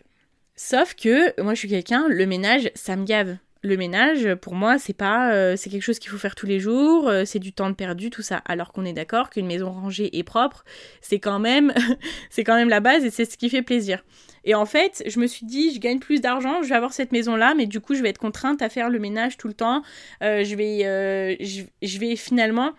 Sauf 0.58 0.96
que 0.96 1.40
moi, 1.42 1.54
je 1.54 1.60
suis 1.60 1.70
quelqu'un, 1.70 2.08
le 2.10 2.26
ménage, 2.26 2.72
ça 2.76 2.98
me 2.98 3.06
gave 3.06 3.38
le 3.64 3.78
ménage, 3.78 4.36
pour 4.36 4.56
moi, 4.56 4.78
c'est 4.78 4.94
pas, 4.94 5.32
euh, 5.32 5.56
c'est 5.56 5.70
quelque 5.70 5.84
chose 5.84 6.00
qu'il 6.00 6.10
faut 6.10 6.18
faire 6.18 6.36
tous 6.36 6.46
les 6.46 6.60
jours, 6.60 7.08
euh, 7.08 7.24
c'est 7.26 7.40
du 7.40 7.54
temps 7.54 7.72
perdu, 7.74 8.10
tout 8.10 8.22
ça. 8.22 8.38
Alors 8.46 8.72
qu'on 8.72 8.86
est 8.86 8.94
d'accord 8.94 9.30
qu'une 9.30 9.48
maison 9.48 9.72
rangée 9.72 10.18
et 10.18 10.24
propre, 10.24 10.64
c'est 11.02 11.20
quand 11.20 11.40
même, 11.40 11.74
c'est 12.30 12.44
quand 12.44 12.56
même 12.56 12.70
la 12.70 12.80
base 12.80 13.04
et 13.04 13.10
c'est 13.10 13.26
ce 13.26 13.38
qui 13.38 13.50
fait 13.50 13.62
plaisir. 13.62 14.04
Et 14.44 14.56
en 14.56 14.66
fait, 14.66 15.04
je 15.06 15.20
me 15.20 15.28
suis 15.28 15.46
dit, 15.46 15.74
je 15.74 15.80
gagne 15.80 16.00
plus 16.00 16.22
d'argent, 16.22 16.62
je 16.64 16.70
vais 16.70 16.76
avoir 16.76 16.94
cette 16.94 17.12
maison-là, 17.12 17.54
mais 17.56 17.66
du 17.66 17.80
coup, 17.80 17.96
je 17.96 18.02
vais 18.02 18.10
être 18.10 18.18
contrainte 18.18 18.62
à 18.62 18.70
faire 18.70 18.90
le 18.90 19.00
ménage 19.00 19.38
tout 19.38 19.48
le 19.48 19.54
temps. 19.54 19.82
Euh, 20.24 20.44
je 20.44 20.56
vais, 20.56 21.38
je 21.82 22.00
vais 22.00 22.16
finalement 22.16 22.72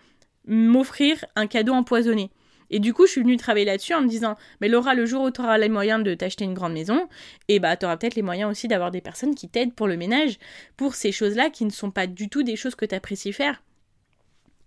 m'offrir 0.47 1.23
un 1.35 1.45
cadeau 1.45 1.73
empoisonné. 1.73 2.31
Et 2.69 2.79
du 2.79 2.93
coup, 2.93 3.05
je 3.05 3.11
suis 3.13 3.21
venue 3.21 3.37
travailler 3.37 3.65
là-dessus 3.65 3.93
en 3.93 4.01
me 4.01 4.07
disant, 4.07 4.37
mais 4.61 4.67
Laura, 4.67 4.93
le 4.93 5.05
jour 5.05 5.23
où 5.23 5.31
tu 5.31 5.41
auras 5.41 5.57
les 5.57 5.69
moyens 5.69 6.03
de 6.03 6.13
t'acheter 6.13 6.45
une 6.45 6.53
grande 6.53 6.73
maison, 6.73 7.07
et 7.47 7.59
bah 7.59 7.75
tu 7.77 7.85
auras 7.85 7.97
peut-être 7.97 8.15
les 8.15 8.21
moyens 8.21 8.51
aussi 8.51 8.67
d'avoir 8.67 8.91
des 8.91 9.01
personnes 9.01 9.35
qui 9.35 9.49
t'aident 9.49 9.73
pour 9.73 9.87
le 9.87 9.97
ménage, 9.97 10.37
pour 10.77 10.95
ces 10.95 11.11
choses-là 11.11 11.49
qui 11.49 11.65
ne 11.65 11.71
sont 11.71 11.91
pas 11.91 12.07
du 12.07 12.29
tout 12.29 12.43
des 12.43 12.55
choses 12.55 12.75
que 12.75 12.85
tu 12.85 12.95
apprécies 12.95 13.33
faire. 13.33 13.63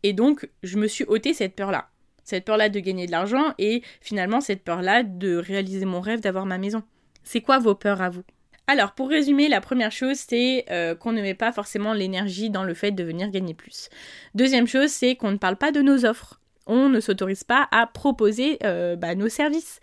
Et 0.03 0.13
donc, 0.13 0.49
je 0.63 0.79
me 0.79 0.89
suis 0.89 1.05
ôté 1.05 1.33
cette 1.33 1.55
peur-là. 1.55 1.89
Cette 2.25 2.45
peur-là 2.45 2.69
de 2.69 2.81
gagner 2.81 3.07
de 3.07 3.13
l'argent 3.13 3.55
et 3.59 3.83
finalement 4.01 4.41
cette 4.41 4.63
peur-là 4.63 5.03
de 5.03 5.37
réaliser 5.37 5.85
mon 5.85 6.01
rêve 6.01 6.21
d'avoir 6.21 6.47
ma 6.47 6.59
maison. 6.59 6.83
C'est 7.25 7.41
quoi 7.41 7.59
vos 7.59 7.75
peurs 7.75 8.03
à 8.03 8.11
vous? 8.11 8.23
Alors, 8.69 8.93
pour 8.93 9.09
résumer, 9.09 9.49
la 9.49 9.61
première 9.61 9.91
chose, 9.91 10.19
c'est 10.19 10.65
euh, 10.71 10.95
qu'on 10.95 11.13
ne 11.13 11.21
met 11.21 11.35
pas 11.35 11.53
forcément 11.53 11.93
l'énergie 11.93 12.49
dans 12.49 12.63
le 12.63 12.75
fait 12.75 12.93
de 12.93 13.03
venir 13.03 13.29
gagner 13.31 13.55
plus. 13.55 13.89
Deuxième 14.35 14.69
chose, 14.69 14.91
c'est 14.91 15.17
qu'on 15.17 15.33
ne 15.33 15.37
parle 15.37 15.57
pas 15.57 15.73
de 15.73 15.83
nos 15.83 16.05
offres 16.05 16.41
on 16.67 16.89
ne 16.89 17.01
s'autorise 17.01 17.45
pas 17.45 17.69
à 17.71 17.87
proposer 17.87 18.59
euh, 18.65 18.97
bah, 18.97 19.15
nos 19.15 19.29
services. 19.29 19.81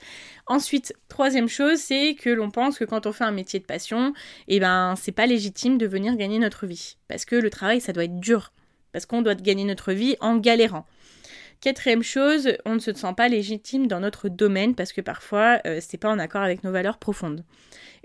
Ensuite, 0.47 0.93
troisième 1.07 1.47
chose, 1.47 1.77
c'est 1.79 2.15
que 2.15 2.29
l'on 2.29 2.51
pense 2.51 2.77
que 2.79 2.85
quand 2.85 3.05
on 3.05 3.11
fait 3.11 3.23
un 3.23 3.31
métier 3.31 3.59
de 3.59 3.65
passion, 3.65 4.13
eh 4.47 4.59
ben 4.59 4.95
c'est 4.99 5.11
pas 5.11 5.25
légitime 5.25 5.77
de 5.77 5.85
venir 5.85 6.15
gagner 6.15 6.39
notre 6.39 6.65
vie. 6.65 6.97
Parce 7.07 7.25
que 7.25 7.35
le 7.35 7.49
travail, 7.49 7.81
ça 7.81 7.93
doit 7.93 8.05
être 8.05 8.19
dur. 8.19 8.51
Parce 8.91 9.05
qu'on 9.05 9.21
doit 9.21 9.35
gagner 9.35 9.65
notre 9.65 9.93
vie 9.93 10.15
en 10.19 10.37
galérant. 10.37 10.85
Quatrième 11.61 12.03
chose, 12.03 12.53
on 12.65 12.75
ne 12.75 12.79
se 12.79 12.93
sent 12.93 13.13
pas 13.17 13.27
légitime 13.27 13.87
dans 13.87 13.99
notre 13.99 14.29
domaine 14.29 14.75
parce 14.75 14.93
que 14.93 15.01
parfois 15.01 15.59
euh, 15.67 15.79
c'est 15.81 15.97
pas 15.97 16.09
en 16.09 16.17
accord 16.17 16.41
avec 16.41 16.63
nos 16.63 16.71
valeurs 16.71 16.97
profondes. 16.97 17.43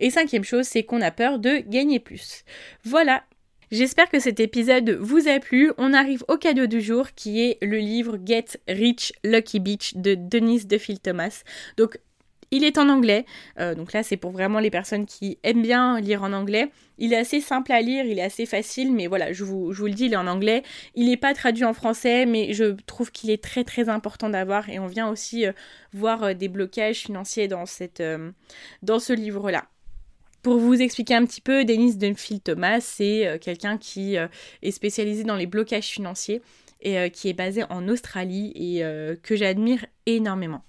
Et 0.00 0.10
cinquième 0.10 0.42
chose, 0.42 0.66
c'est 0.66 0.82
qu'on 0.82 1.00
a 1.00 1.12
peur 1.12 1.38
de 1.38 1.58
gagner 1.58 2.00
plus. 2.00 2.44
Voilà, 2.82 3.22
J'espère 3.70 4.10
que 4.10 4.20
cet 4.20 4.40
épisode 4.40 4.90
vous 4.90 5.28
a 5.28 5.38
plu. 5.40 5.72
On 5.78 5.94
arrive 5.94 6.24
au 6.28 6.36
cadeau 6.36 6.66
du 6.66 6.80
jour 6.80 7.12
qui 7.14 7.42
est 7.42 7.58
le 7.62 7.78
livre 7.78 8.18
Get 8.24 8.58
Rich 8.68 9.12
Lucky 9.24 9.60
Beach 9.60 9.94
de 9.96 10.14
Denise 10.14 10.66
DeFil 10.66 11.00
Thomas. 11.00 11.42
Donc 11.76 11.98
il 12.50 12.62
est 12.62 12.78
en 12.78 12.88
anglais, 12.88 13.24
euh, 13.58 13.74
donc 13.74 13.92
là 13.92 14.02
c'est 14.02 14.16
pour 14.16 14.30
vraiment 14.30 14.60
les 14.60 14.70
personnes 14.70 15.06
qui 15.06 15.38
aiment 15.42 15.62
bien 15.62 16.00
lire 16.00 16.22
en 16.22 16.32
anglais. 16.32 16.70
Il 16.98 17.12
est 17.12 17.16
assez 17.16 17.40
simple 17.40 17.72
à 17.72 17.80
lire, 17.80 18.04
il 18.04 18.18
est 18.18 18.22
assez 18.22 18.46
facile, 18.46 18.92
mais 18.92 19.08
voilà, 19.08 19.32
je 19.32 19.42
vous, 19.42 19.72
le 19.72 19.90
dis, 19.90 20.04
il 20.04 20.12
est 20.12 20.16
en 20.16 20.28
anglais. 20.28 20.62
Il 20.94 21.06
n'est 21.06 21.16
pas 21.16 21.34
traduit 21.34 21.64
en 21.64 21.74
français, 21.74 22.26
mais 22.26 22.52
je 22.52 22.76
trouve 22.86 23.10
qu'il 23.10 23.30
est 23.30 23.42
très 23.42 23.64
très 23.64 23.88
important 23.88 24.30
d'avoir 24.30 24.68
et 24.68 24.78
on 24.78 24.86
vient 24.86 25.08
aussi 25.08 25.46
euh, 25.46 25.52
voir 25.92 26.22
euh, 26.22 26.34
des 26.34 26.48
blocages 26.48 26.98
financiers 26.98 27.48
dans 27.48 27.66
ce 27.66 29.12
livre-là. 29.12 29.64
Pour 30.44 30.58
vous 30.58 30.74
expliquer 30.74 31.14
un 31.14 31.24
petit 31.24 31.40
peu, 31.40 31.64
Denise 31.64 31.96
Dunfield 31.96 32.42
Thomas, 32.42 32.80
c'est 32.80 33.26
euh, 33.26 33.38
quelqu'un 33.38 33.78
qui 33.78 34.18
euh, 34.18 34.28
est 34.60 34.72
spécialisé 34.72 35.24
dans 35.24 35.36
les 35.36 35.46
blocages 35.46 35.86
financiers 35.86 36.42
et 36.82 36.98
euh, 36.98 37.08
qui 37.08 37.30
est 37.30 37.32
basé 37.32 37.64
en 37.70 37.88
Australie 37.88 38.52
et 38.54 38.82
que 39.22 39.36
j'admire 39.36 39.86
énormément. 40.04 40.62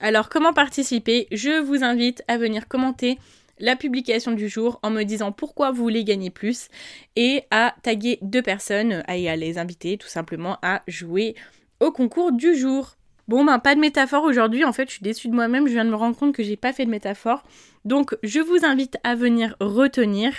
Alors 0.00 0.30
comment 0.30 0.52
participer? 0.52 1.28
Je 1.30 1.60
vous 1.60 1.84
invite 1.84 2.24
à 2.26 2.38
venir 2.38 2.66
commenter 2.66 3.20
la 3.60 3.76
publication 3.76 4.32
du 4.32 4.48
jour 4.48 4.80
en 4.82 4.90
me 4.90 5.04
disant 5.04 5.30
pourquoi 5.30 5.70
vous 5.70 5.84
voulez 5.84 6.02
gagner 6.02 6.30
plus 6.30 6.66
et 7.14 7.44
à 7.52 7.76
taguer 7.84 8.18
deux 8.22 8.42
personnes 8.42 9.04
et 9.06 9.30
à 9.30 9.36
les 9.36 9.58
inviter 9.58 9.96
tout 9.96 10.08
simplement 10.08 10.58
à 10.62 10.82
jouer 10.88 11.36
au 11.78 11.92
concours 11.92 12.32
du 12.32 12.56
jour. 12.56 12.96
Bon 13.30 13.44
ben 13.44 13.60
pas 13.60 13.76
de 13.76 13.80
métaphore 13.80 14.24
aujourd'hui, 14.24 14.64
en 14.64 14.72
fait 14.72 14.88
je 14.88 14.94
suis 14.94 15.04
déçue 15.04 15.28
de 15.28 15.34
moi-même, 15.34 15.68
je 15.68 15.72
viens 15.72 15.84
de 15.84 15.90
me 15.90 15.94
rendre 15.94 16.16
compte 16.16 16.34
que 16.34 16.42
j'ai 16.42 16.56
pas 16.56 16.72
fait 16.72 16.84
de 16.84 16.90
métaphore. 16.90 17.44
Donc 17.84 18.16
je 18.24 18.40
vous 18.40 18.64
invite 18.64 18.96
à 19.04 19.14
venir 19.14 19.54
retenir 19.60 20.32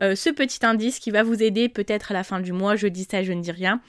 euh, 0.00 0.14
ce 0.14 0.30
petit 0.30 0.64
indice 0.64 1.00
qui 1.00 1.10
va 1.10 1.24
vous 1.24 1.42
aider 1.42 1.68
peut-être 1.68 2.12
à 2.12 2.14
la 2.14 2.22
fin 2.22 2.38
du 2.38 2.52
mois, 2.52 2.76
je 2.76 2.86
dis 2.86 3.02
ça, 3.02 3.24
je 3.24 3.32
ne 3.32 3.42
dis 3.42 3.50
rien, 3.50 3.80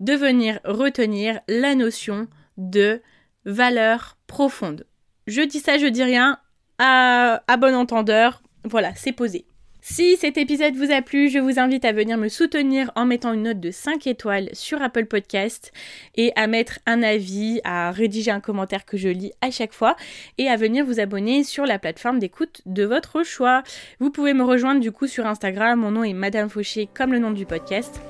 de 0.00 0.14
venir 0.14 0.58
retenir 0.64 1.40
la 1.48 1.74
notion 1.74 2.28
de 2.56 3.02
valeur 3.44 4.16
profonde. 4.26 4.86
Je 5.26 5.42
dis 5.42 5.60
ça, 5.60 5.76
je 5.76 5.84
dis 5.84 6.02
rien, 6.02 6.38
à, 6.78 7.42
à 7.46 7.56
bon 7.58 7.74
entendeur, 7.74 8.42
voilà, 8.64 8.94
c'est 8.94 9.12
posé. 9.12 9.44
Si 9.90 10.18
cet 10.18 10.36
épisode 10.36 10.76
vous 10.76 10.92
a 10.92 11.00
plu, 11.00 11.30
je 11.30 11.38
vous 11.38 11.58
invite 11.58 11.86
à 11.86 11.92
venir 11.92 12.18
me 12.18 12.28
soutenir 12.28 12.92
en 12.94 13.06
mettant 13.06 13.32
une 13.32 13.44
note 13.44 13.58
de 13.58 13.70
5 13.70 14.06
étoiles 14.06 14.50
sur 14.52 14.82
Apple 14.82 15.06
Podcast 15.06 15.72
et 16.14 16.30
à 16.36 16.46
mettre 16.46 16.78
un 16.84 17.02
avis, 17.02 17.62
à 17.64 17.90
rédiger 17.90 18.30
un 18.30 18.40
commentaire 18.40 18.84
que 18.84 18.98
je 18.98 19.08
lis 19.08 19.32
à 19.40 19.50
chaque 19.50 19.72
fois 19.72 19.96
et 20.36 20.48
à 20.48 20.56
venir 20.56 20.84
vous 20.84 21.00
abonner 21.00 21.42
sur 21.42 21.64
la 21.64 21.78
plateforme 21.78 22.18
d'écoute 22.18 22.60
de 22.66 22.84
votre 22.84 23.24
choix. 23.24 23.62
Vous 23.98 24.10
pouvez 24.10 24.34
me 24.34 24.44
rejoindre 24.44 24.82
du 24.82 24.92
coup 24.92 25.06
sur 25.06 25.26
Instagram, 25.26 25.80
mon 25.80 25.90
nom 25.90 26.04
est 26.04 26.12
Madame 26.12 26.50
Fauché 26.50 26.86
comme 26.94 27.12
le 27.12 27.18
nom 27.18 27.30
du 27.30 27.46
podcast. 27.46 28.02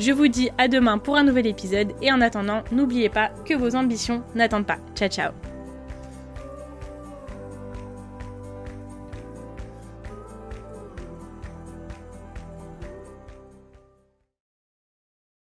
Je 0.00 0.12
vous 0.12 0.28
dis 0.28 0.48
à 0.56 0.68
demain 0.68 0.96
pour 0.96 1.16
un 1.16 1.24
nouvel 1.24 1.46
épisode 1.46 1.92
et 2.00 2.10
en 2.10 2.22
attendant, 2.22 2.64
n'oubliez 2.72 3.10
pas 3.10 3.28
que 3.44 3.52
vos 3.52 3.76
ambitions 3.76 4.24
n'attendent 4.34 4.66
pas. 4.66 4.78
Ciao 4.94 5.10
ciao 5.10 5.55